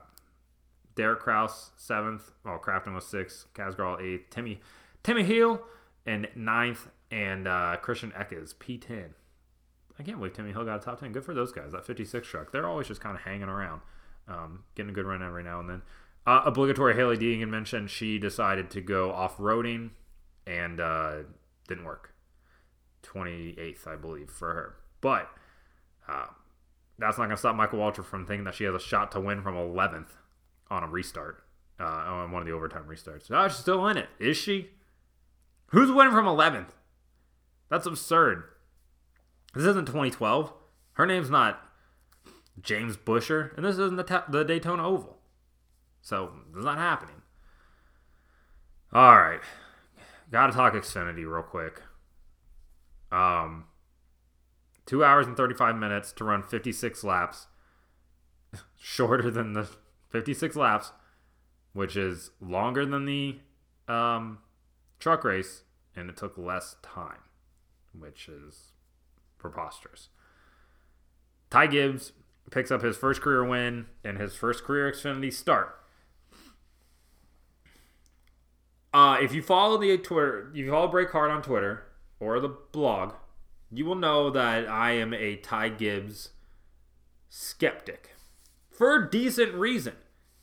[0.95, 2.31] Derek Kraus seventh.
[2.43, 3.47] Well, Crafton was sixth.
[3.53, 4.29] Kaz Grala eighth.
[4.29, 4.61] Timmy
[5.03, 5.61] Timmy Hill
[6.05, 9.09] and ninth, and uh, Christian Eckes P10.
[9.99, 11.11] I can't believe Timmy Hill got a top ten.
[11.11, 11.71] Good for those guys.
[11.73, 12.51] That 56 truck.
[12.51, 13.81] They're always just kind of hanging around,
[14.27, 15.81] um, getting a good run every now and then.
[16.25, 19.91] Uh, obligatory Hailie Deegan mentioned she decided to go off roading,
[20.45, 21.17] and uh,
[21.67, 22.13] didn't work.
[23.03, 24.75] 28th, I believe, for her.
[25.01, 25.29] But
[26.07, 26.27] uh,
[26.99, 29.19] that's not going to stop Michael Waltrip from thinking that she has a shot to
[29.19, 30.09] win from 11th
[30.69, 31.43] on a restart,
[31.79, 33.31] uh, on one of the overtime restarts.
[33.31, 34.09] Oh, she's still in it.
[34.19, 34.69] Is she?
[35.67, 36.69] Who's winning from 11th?
[37.69, 38.43] That's absurd.
[39.53, 40.53] This isn't 2012.
[40.93, 41.61] Her name's not
[42.61, 45.17] James Buescher, and this isn't the, ta- the Daytona Oval.
[46.01, 47.21] So, it's not happening.
[48.93, 49.41] All right.
[50.31, 51.81] Got to talk Xfinity real quick.
[53.11, 53.65] Um,
[54.85, 57.47] two hours and 35 minutes to run 56 laps.
[58.79, 59.69] Shorter than the
[60.09, 60.91] 56 laps,
[61.73, 63.39] which is longer than the
[63.87, 64.39] um,
[64.99, 65.63] truck race,
[65.95, 67.23] and it took less time,
[67.97, 68.71] which is
[69.37, 70.09] preposterous.
[71.49, 72.13] Ty Gibbs
[72.49, 75.80] picks up his first career win and his first career Xfinity start.
[78.93, 81.83] Uh, if you follow the Twitter, if you follow Break Hard on Twitter
[82.19, 83.13] or the blog,
[83.71, 86.31] you will know that I am a Ty Gibbs
[87.29, 88.11] skeptic
[88.69, 89.93] for a decent reason.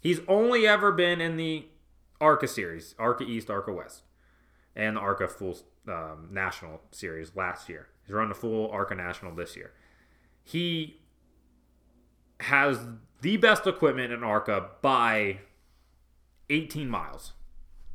[0.00, 1.66] He's only ever been in the
[2.20, 4.02] ARCA series, ARCA East, ARCA West,
[4.74, 7.88] and the ARCA full um, national series last year.
[8.04, 9.72] He's run the full ARCA national this year.
[10.42, 11.00] He
[12.40, 12.78] has
[13.20, 15.40] the best equipment in ARCA by
[16.48, 17.32] 18 miles.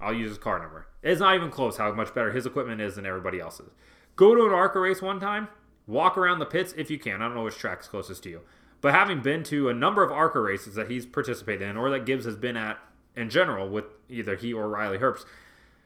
[0.03, 0.87] I'll use his car number.
[1.01, 3.71] It's not even close how much better his equipment is than everybody else's.
[4.15, 5.47] Go to an ARCA race one time,
[5.87, 7.21] walk around the pits if you can.
[7.21, 8.41] I don't know which track's closest to you.
[8.81, 12.05] But having been to a number of ARCA races that he's participated in or that
[12.05, 12.79] Gibbs has been at
[13.15, 15.25] in general with either he or Riley Herbst,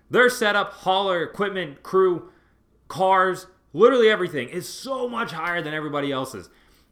[0.09, 2.31] their setup, hauler, equipment, crew,
[2.87, 6.49] cars, literally everything is so much higher than everybody else's.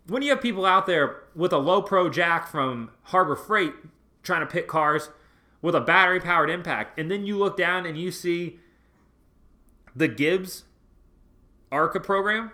[0.08, 3.74] When you have people out there with a low pro jack from Harbor Freight
[4.22, 5.10] trying to pit cars
[5.66, 8.60] with a battery powered impact, and then you look down and you see
[9.96, 10.64] the Gibbs
[11.72, 12.52] ARCA program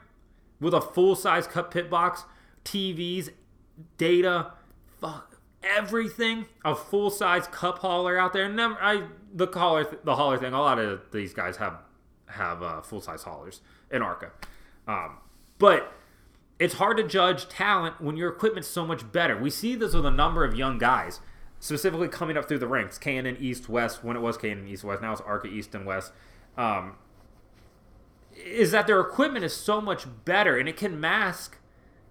[0.62, 2.24] with a full size cup pit box,
[2.64, 3.32] TVs,
[3.98, 4.54] data,
[5.02, 6.46] fuck, everything.
[6.64, 8.48] A full size cup hauler out there.
[8.48, 10.54] Never, I the hauler, the hauler thing.
[10.54, 11.80] A lot of these guys have
[12.28, 13.60] have uh, full size haulers
[13.92, 14.32] in ARCA,
[14.88, 15.18] um,
[15.60, 15.92] but
[16.60, 19.38] it's hard to judge talent when your equipment's so much better.
[19.38, 21.20] We see this with a number of young guys,
[21.62, 22.98] specifically coming up through the ranks.
[22.98, 25.02] K&N East West when it was K&N East West.
[25.02, 26.12] Now it's ARCA East and West.
[26.58, 26.96] Um,
[28.36, 31.60] is that their equipment is so much better and it can mask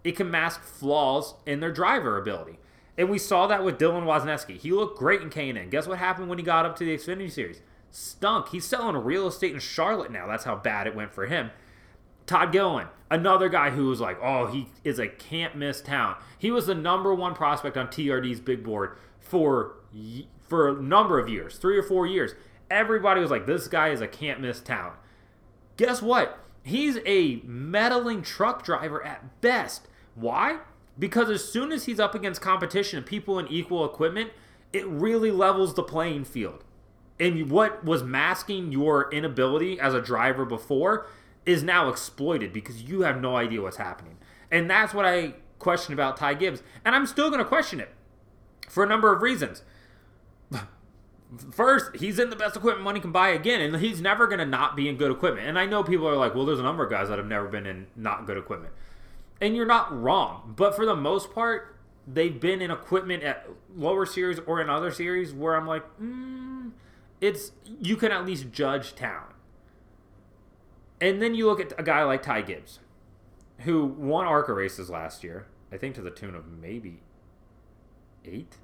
[0.03, 2.59] it can mask flaws in their driver ability.
[2.97, 4.57] And we saw that with Dylan Kwasniewski.
[4.57, 5.69] He looked great in K&N.
[5.69, 7.61] Guess what happened when he got up to the Xfinity Series?
[7.91, 8.49] Stunk.
[8.49, 10.27] He's selling real estate in Charlotte now.
[10.27, 11.51] That's how bad it went for him.
[12.31, 16.15] Todd Gilliland, another guy who was like, oh, he is a can't miss town.
[16.39, 19.75] He was the number one prospect on TRD's big board for
[20.47, 22.37] for a number of years, three or four years.
[22.71, 24.93] Everybody was like, this guy is a can't miss town.
[25.77, 26.39] Guess what?
[26.63, 29.89] He's a meddling truck driver at best.
[30.15, 30.59] Why?
[30.97, 34.31] Because as soon as he's up against competition and people in equal equipment,
[34.73, 36.63] it really levels the playing field.
[37.19, 41.09] And what was masking your inability as a driver before
[41.51, 44.17] is now exploited because you have no idea what's happening.
[44.53, 46.63] And that's what I question about Ty Gibbs.
[46.85, 47.91] And I'm still going to question it
[48.69, 49.63] for a number of reasons.
[51.53, 54.47] First, he's in the best equipment money can buy again, and he's never going to
[54.47, 55.47] not be in good equipment.
[55.47, 57.49] And I know people are like, well, there's a number of guys that have never
[57.49, 58.73] been in not good equipment.
[59.41, 60.55] And you're not wrong.
[60.57, 64.91] But for the most part, they've been in equipment at lower series or in other
[64.91, 66.73] series where I'm like, mm,
[67.21, 69.30] it's you can at least judge talent.
[71.01, 72.81] And then you look at a guy like Ty Gibbs,
[73.61, 77.03] who won ARCA races last year, I think to the tune of maybe
[78.25, 78.57] eight,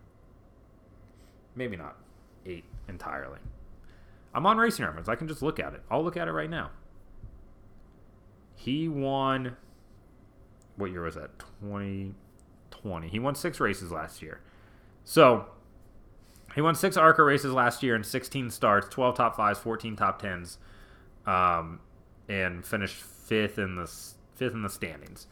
[1.54, 1.96] maybe not
[2.44, 3.38] eight entirely.
[4.34, 5.08] I'm on Racing Reference.
[5.08, 5.82] I can just look at it.
[5.90, 6.70] I'll look at it right now.
[8.54, 9.56] He won
[10.76, 11.38] what year was that?
[11.38, 13.08] 2020.
[13.08, 14.40] He won six races last year.
[15.04, 15.46] So
[16.54, 20.20] he won six ARCA races last year in 16 starts, 12 top fives, 14 top
[20.20, 20.58] tens,
[21.26, 21.80] um,
[22.28, 23.90] and finished fifth in the
[24.34, 25.26] fifth in the standings.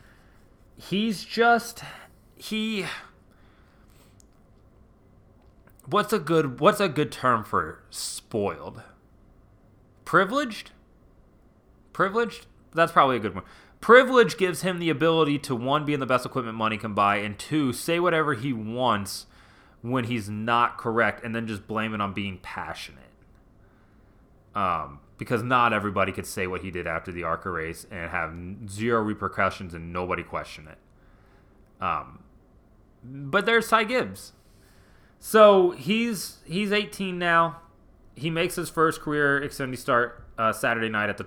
[0.77, 1.83] He's just
[2.37, 2.87] he.
[5.87, 8.83] What's a good What's a good term for spoiled?
[10.05, 10.71] Privileged.
[11.93, 12.47] Privileged.
[12.75, 13.45] That's probably a good one.
[13.81, 17.17] Privilege gives him the ability to one, be in the best equipment money can buy,
[17.17, 19.27] and two, say whatever he wants
[19.83, 23.11] when he's not correct, and then just blame it on being passionate.
[24.55, 28.35] Um, because not everybody could say what he did after the ARCA race and have
[28.68, 30.79] zero repercussions and nobody question it.
[31.85, 32.20] Um,
[33.03, 34.33] but there's Ty Gibbs.
[35.18, 37.61] So he's he's 18 now.
[38.14, 41.27] He makes his first career Xfinity start uh, Saturday night at the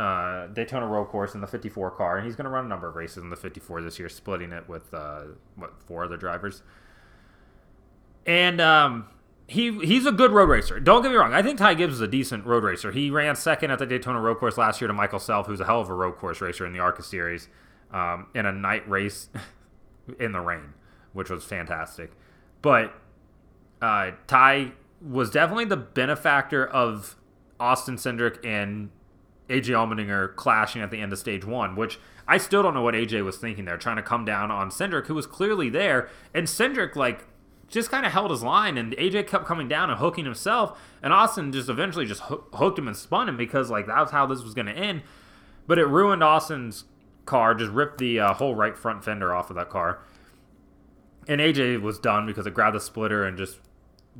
[0.00, 2.88] uh, Daytona Road Course in the 54 car, and he's going to run a number
[2.88, 5.22] of races in the 54 this year, splitting it with uh,
[5.56, 6.62] what four other drivers.
[8.24, 9.08] And um,
[9.48, 10.78] he he's a good road racer.
[10.78, 11.32] Don't get me wrong.
[11.32, 12.92] I think Ty Gibbs is a decent road racer.
[12.92, 15.64] He ran second at the Daytona Road Course last year to Michael Self, who's a
[15.64, 17.48] hell of a road course racer in the ARCA series,
[17.90, 19.30] um, in a night race
[20.20, 20.74] in the rain,
[21.14, 22.12] which was fantastic.
[22.60, 22.92] But
[23.80, 27.16] uh, Ty was definitely the benefactor of
[27.58, 28.90] Austin Cindric and
[29.48, 32.94] AJ Allmendinger clashing at the end of stage one, which I still don't know what
[32.94, 36.10] AJ was thinking there, trying to come down on Cindric, who was clearly there.
[36.34, 37.26] And Cindric, like,
[37.68, 40.78] just kind of held his line, and AJ kept coming down and hooking himself.
[41.02, 44.26] And Austin just eventually just hooked him and spun him because, like, that was how
[44.26, 45.02] this was going to end.
[45.66, 46.84] But it ruined Austin's
[47.26, 50.00] car, just ripped the uh, whole right front fender off of that car.
[51.28, 53.58] And AJ was done because it grabbed the splitter and just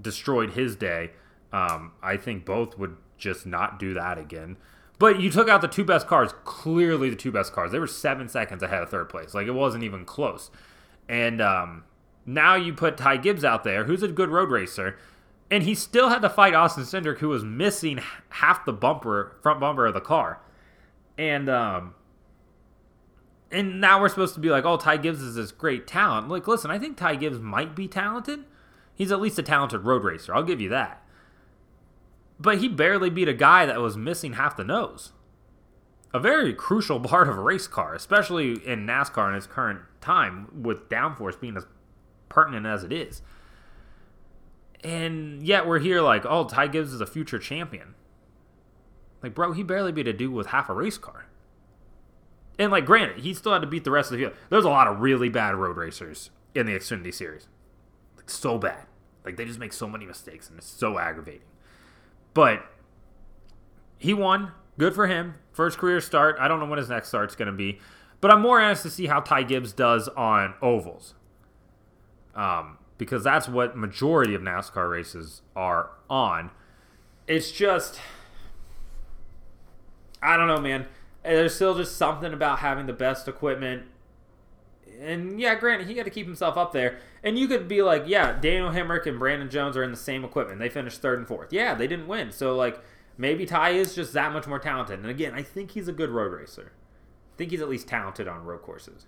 [0.01, 1.13] destroyed his day.
[1.51, 4.59] Um, I think both would just not do that again.
[4.99, 7.73] But you took out the two best cars, clearly the two best cars.
[7.73, 9.33] They were seven seconds ahead of third place.
[9.33, 10.51] Like it wasn't even close.
[11.09, 11.85] And um,
[12.35, 14.99] now you put Ty Gibbs out there, who's a good road racer,
[15.51, 19.61] and he still had to fight Austin Cindric, who was missing half the bumper, front
[19.61, 20.41] bumper of the car.
[21.17, 21.95] And um,
[23.51, 26.29] and now we're supposed to be like, oh, Ty Gibbs is this great talent.
[26.29, 28.45] Like, listen, I think Ty Gibbs might be talented.
[28.95, 30.35] He's at least a talented road racer.
[30.35, 31.03] I'll give you that
[32.38, 35.12] but he barely beat a guy that was missing half the nose.
[36.14, 40.49] A very crucial part of a race car, especially in NASCAR in its current time,
[40.62, 41.67] with downforce being as
[42.29, 43.22] pertinent as it is.
[44.85, 47.94] And yet we're here like, oh, Ty Gibbs is a future champion.
[49.22, 51.26] Like, bro, he barely beat a dude with half a race car.
[52.58, 54.37] And like, granted, he still had to beat the rest of the field.
[54.50, 57.48] There's a lot of really bad road racers in the Xfinity Series,
[58.16, 58.87] like so bad.
[59.24, 61.42] Like they just make so many mistakes, and it's so aggravating.
[62.35, 62.64] But
[63.98, 64.52] he won.
[64.79, 65.35] Good for him.
[65.52, 66.37] First career start.
[66.38, 67.81] I don't know when his next start's going to be.
[68.20, 71.14] But I'm more anxious to see how Ty Gibbs does on ovals.
[72.39, 76.51] Um, because that's what majority of NASCAR races are on.
[77.27, 78.01] It's just
[80.23, 80.87] I don't know, man.
[81.23, 83.85] There's still just something about having the best equipment
[85.01, 86.99] and yeah, granted, he had to keep himself up there.
[87.23, 90.25] And you could be like, yeah, Daniel Hemric and Brandon Jones are in the same
[90.25, 90.59] equipment.
[90.59, 91.53] They finished third and fourth.
[91.53, 92.33] Yeah, they didn't win.
[92.33, 92.81] So, like,
[93.17, 95.01] maybe Ty is just that much more talented.
[95.01, 96.73] And again, I think he's a good road racer.
[97.35, 99.07] I think he's at least talented on road courses.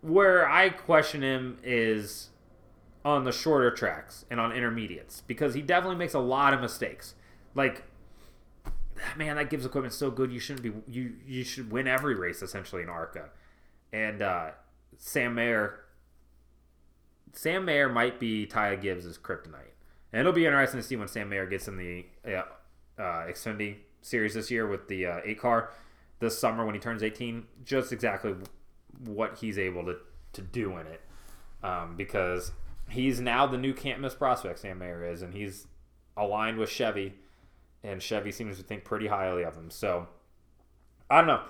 [0.00, 2.30] Where I question him is
[3.04, 7.14] on the shorter tracks and on intermediates because he definitely makes a lot of mistakes.
[7.54, 7.84] Like,
[9.16, 10.32] man, that Gibbs equipment's so good.
[10.32, 13.30] You shouldn't be you you should win every race essentially in ARCA.
[13.92, 14.50] And uh,
[14.98, 15.80] Sam Mayer,
[17.32, 19.74] Sam Mayer might be Ty Gibbs' kryptonite,
[20.12, 22.42] and it'll be interesting to see when Sam Mayer gets in the uh,
[23.00, 25.70] uh, Xfinity series this year with the uh, eight car
[26.20, 27.46] this summer when he turns 18.
[27.64, 28.34] Just exactly
[29.04, 29.96] what he's able to
[30.34, 31.00] to do in it,
[31.62, 32.52] um, because
[32.90, 34.58] he's now the new can't miss prospect.
[34.58, 35.66] Sam Mayer is, and he's
[36.16, 37.14] aligned with Chevy,
[37.82, 39.70] and Chevy seems to think pretty highly of him.
[39.70, 40.08] So
[41.10, 41.42] I don't know.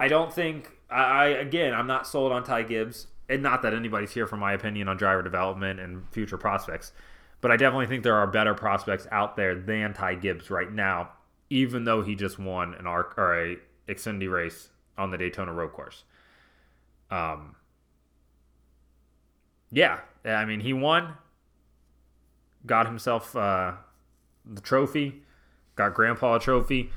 [0.00, 4.12] I don't think I, again I'm not sold on Ty Gibbs, and not that anybody's
[4.12, 6.92] here for my opinion on driver development and future prospects,
[7.40, 11.10] but I definitely think there are better prospects out there than Ty Gibbs right now,
[11.50, 13.56] even though he just won an arc or a
[13.88, 16.04] Xfinity race on the Daytona Road Course.
[17.10, 17.56] Um,
[19.70, 21.14] yeah, I mean he won,
[22.66, 23.72] got himself uh,
[24.44, 25.22] the trophy,
[25.76, 26.90] got Grandpa a trophy.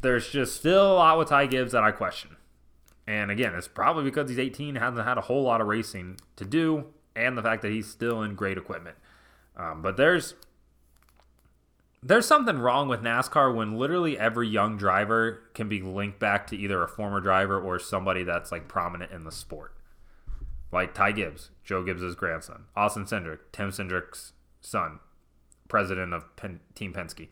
[0.00, 2.36] There's just still a lot with Ty Gibbs that I question.
[3.06, 6.44] And again, it's probably because he's 18, hasn't had a whole lot of racing to
[6.44, 8.96] do, and the fact that he's still in great equipment.
[9.56, 10.34] Um, but there's
[12.06, 16.56] there's something wrong with NASCAR when literally every young driver can be linked back to
[16.56, 19.74] either a former driver or somebody that's like prominent in the sport.
[20.70, 25.00] Like Ty Gibbs, Joe Gibbs' grandson, Austin Cindric, Tim Cindric's son,
[25.68, 27.28] president of Pen- Team Penske,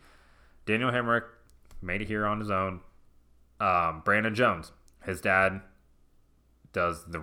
[0.67, 1.25] Daniel Hemric
[1.81, 2.81] made it here on his own.
[3.61, 4.73] Um, Brandon Jones,
[5.05, 5.61] his dad
[6.73, 7.19] does the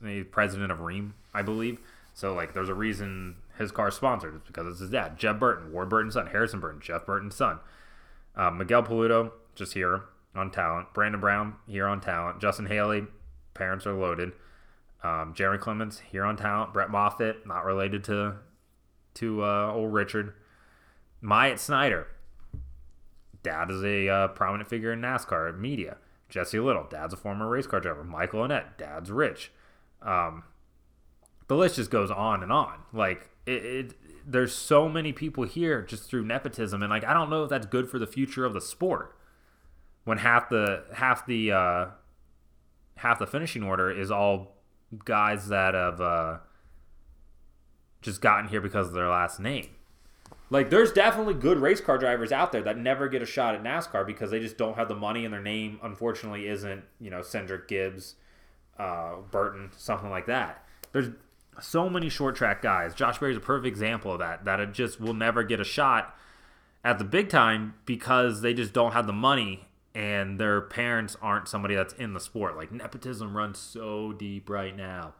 [0.00, 1.78] the president of Rheem, I believe.
[2.14, 4.34] So like, there's a reason his car's sponsored.
[4.36, 7.60] It's because it's his dad, Jeb Burton, Ward Burton's son, Harrison Burton, Jeff Burton's son,
[8.36, 10.02] um, Miguel Paludo, just here
[10.34, 10.92] on talent.
[10.92, 12.40] Brandon Brown here on talent.
[12.40, 13.06] Justin Haley,
[13.54, 14.32] parents are loaded.
[15.02, 16.72] Um, Jeremy Clements here on talent.
[16.72, 18.36] Brett Moffitt, not related to
[19.14, 20.34] to uh, old Richard.
[21.20, 22.08] Myatt Snider,
[23.42, 25.98] dad is a uh, prominent figure in NASCAR media.
[26.28, 28.02] Jesse Little, dad's a former race car driver.
[28.02, 29.52] Michael Annett, dad's rich.
[30.02, 30.42] Um,
[31.46, 32.80] the list just goes on and on.
[32.92, 33.94] Like it, it,
[34.26, 37.66] there's so many people here just through nepotism, and like I don't know if that's
[37.66, 39.16] good for the future of the sport.
[40.04, 41.86] When half the half the uh,
[42.96, 44.56] half the finishing order is all
[45.04, 46.38] guys that have uh,
[48.02, 49.68] just gotten here because of their last name.
[50.50, 53.62] Like there's definitely good race car drivers out there that never get a shot at
[53.62, 57.20] NASCAR because they just don't have the money and their name unfortunately isn't, you know,
[57.20, 58.16] Cindric Gibbs,
[58.78, 60.64] uh, Burton, something like that.
[60.92, 61.08] There's
[61.60, 62.94] so many short track guys.
[62.94, 66.16] Josh Berry's a perfect example of that, that it just will never get a shot
[66.84, 71.48] at the big time because they just don't have the money and their parents aren't
[71.48, 72.56] somebody that's in the sport.
[72.56, 75.14] Like nepotism runs so deep right now.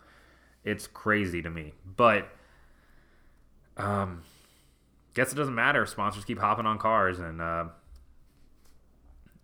[0.64, 1.74] It's crazy to me.
[1.96, 2.28] But
[3.76, 4.22] um
[5.14, 5.86] guess it doesn't matter.
[5.86, 7.66] Sponsors keep hopping on cars and uh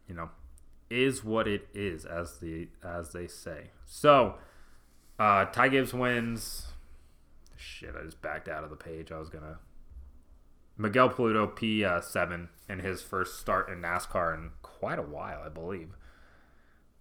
[0.09, 0.31] you know,
[0.91, 3.71] is what it is as the as they say.
[3.87, 4.35] So
[5.19, 6.67] uh Ty Gibbs wins.
[7.61, 9.13] Shit, I just backed out of the page.
[9.13, 9.59] I was gonna
[10.79, 15.97] Miguel Paludo P7 in his first start in NASCAR in quite a while, I believe.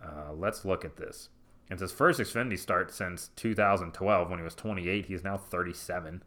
[0.04, 1.30] Uh, let's look at this.
[1.70, 5.06] It's his first Xfinity start since 2012 when he was 28.
[5.06, 6.24] He's now 37.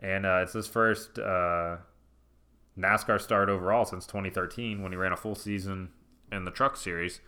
[0.00, 1.76] And uh, it's his first uh,
[2.78, 5.90] NASCAR start overall since 2013 when he ran a full season
[6.30, 7.20] in the Truck Series.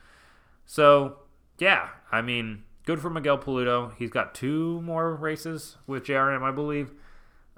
[0.66, 1.18] So,
[1.58, 3.92] yeah, I mean, good for Miguel Paludo.
[3.96, 6.92] He's got two more races with JRM, I believe.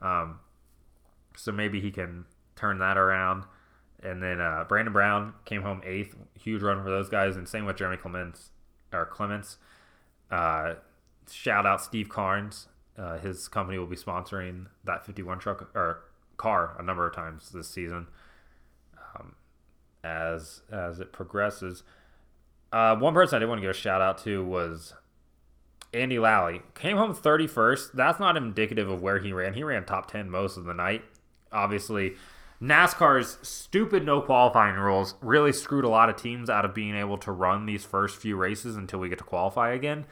[0.01, 0.41] Um,
[1.37, 2.25] so maybe he can
[2.55, 3.45] turn that around.
[4.03, 7.65] And then uh, Brandon Brown came home eighth, huge run for those guys, and same
[7.65, 8.51] with Jeremy Clements
[8.93, 9.59] or Clements.
[10.31, 10.75] Uh,
[11.31, 12.69] shout out Steve Carnes.
[12.97, 16.05] Uh, his company will be sponsoring that 51 truck or
[16.37, 18.07] car a number of times this season
[19.15, 19.35] um,
[20.05, 21.83] as as it progresses.
[22.73, 24.95] Uh, one person I did want to give a shout out to was
[25.97, 26.63] Andy Lally.
[26.75, 27.93] Came home 31st.
[27.93, 29.55] That's not indicative of where he ran.
[29.55, 31.03] He ran top 10 most of the night
[31.53, 32.15] obviously
[32.63, 37.19] NASCAR's stupid no qualifying rules really screwed a lot of teams out of being able
[37.19, 40.07] to run these first few races until we get to qualify again.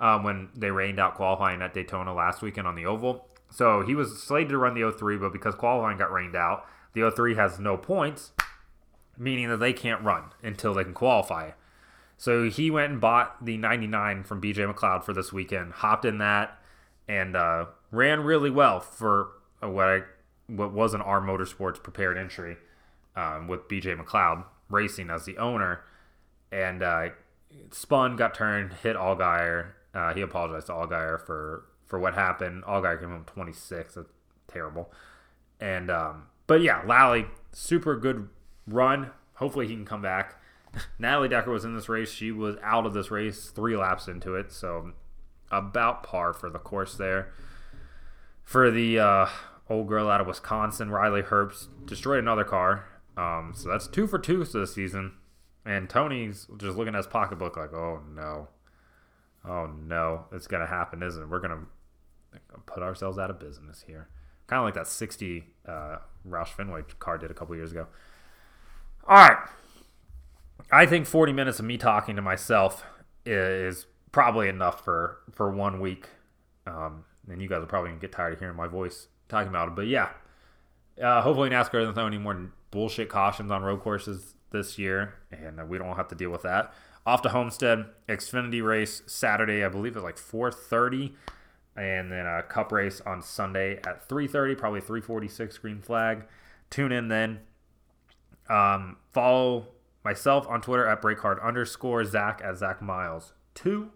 [0.00, 3.28] Um, when they rained out qualifying at Daytona last weekend on the oval.
[3.50, 7.08] So he was slated to run the 03, but because qualifying got rained out, the
[7.08, 8.32] 03 has no points,
[9.16, 11.50] meaning that they can't run until they can qualify.
[12.22, 16.18] So he went and bought the 99 from BJ McLeod for this weekend, hopped in
[16.18, 16.56] that,
[17.08, 20.02] and uh, ran really well for what I
[20.46, 22.58] what was an R Motorsports prepared entry
[23.16, 25.80] um, with BJ McLeod racing as the owner,
[26.52, 27.08] and uh,
[27.72, 32.62] spun, got turned, hit Allgaier, Uh, he apologized to Allgaier for for what happened.
[32.62, 33.94] Allgaier came home 26.
[33.94, 34.08] That's
[34.46, 34.92] terrible.
[35.58, 38.28] And um, but yeah, Lally, super good
[38.68, 39.10] run.
[39.34, 40.38] Hopefully he can come back.
[40.98, 42.10] Natalie Decker was in this race.
[42.10, 44.92] She was out of this race three laps into it, so
[45.50, 47.32] about par for the course there.
[48.42, 49.26] For the uh,
[49.68, 52.84] old girl out of Wisconsin, Riley Herbst destroyed another car.
[53.16, 55.12] Um, so that's two for two this season.
[55.64, 58.48] And Tony's just looking at his pocketbook like, oh no.
[59.46, 60.26] Oh no.
[60.32, 61.28] It's going to happen, isn't it?
[61.28, 61.66] We're going
[62.32, 64.08] to put ourselves out of business here.
[64.46, 65.98] Kind of like that 60 uh,
[66.28, 67.86] Roush Fenway car did a couple years ago.
[69.06, 69.36] All right.
[70.72, 72.82] I think 40 minutes of me talking to myself
[73.26, 76.08] is probably enough for, for one week.
[76.66, 79.76] Um, and you guys are probably get tired of hearing my voice talking about it.
[79.76, 80.08] But yeah,
[81.00, 85.68] uh, hopefully NASCAR doesn't throw any more bullshit cautions on road courses this year, and
[85.68, 86.72] we don't have to deal with that.
[87.04, 91.12] Off to Homestead, Xfinity race Saturday, I believe it's like 4:30,
[91.76, 96.24] and then a Cup race on Sunday at 3:30, probably 3:46 green flag.
[96.70, 97.40] Tune in then.
[98.48, 99.68] Um, follow
[100.04, 103.90] myself on Twitter at breakhard underscore Zach at Zach Miles two.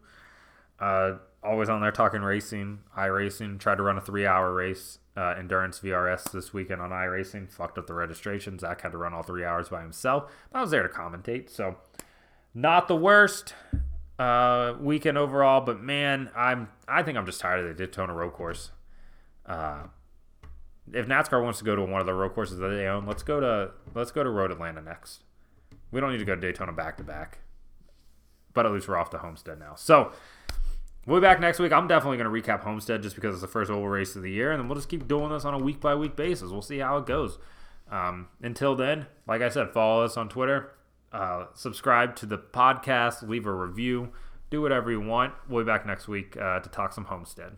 [0.78, 3.58] Uh, always on there talking racing, iRacing.
[3.58, 7.50] Tried to run a three hour race, uh, endurance VRS this weekend on iRacing.
[7.50, 8.58] Fucked up the registration.
[8.58, 10.30] Zach had to run all three hours by himself.
[10.50, 11.76] but I was there to commentate, so
[12.54, 13.54] not the worst
[14.18, 15.60] uh, weekend overall.
[15.60, 18.70] But man, I'm I think I'm just tired of the Daytona road course.
[19.46, 19.84] Uh,
[20.92, 23.22] if NASCAR wants to go to one of the road courses that they own, let's
[23.22, 25.22] go to let's go to Road Atlanta next.
[25.90, 27.38] We don't need to go to Daytona back to back.
[28.54, 29.74] But at least we're off to Homestead now.
[29.74, 30.12] So
[31.06, 31.72] We'll be back next week.
[31.72, 34.30] I'm definitely going to recap Homestead just because it's the first oval race of the
[34.30, 36.50] year, and then we'll just keep doing this on a week by week basis.
[36.50, 37.38] We'll see how it goes.
[37.88, 40.72] Um, until then, like I said, follow us on Twitter,
[41.12, 44.08] uh, subscribe to the podcast, leave a review,
[44.50, 45.32] do whatever you want.
[45.48, 47.56] We'll be back next week uh, to talk some Homestead.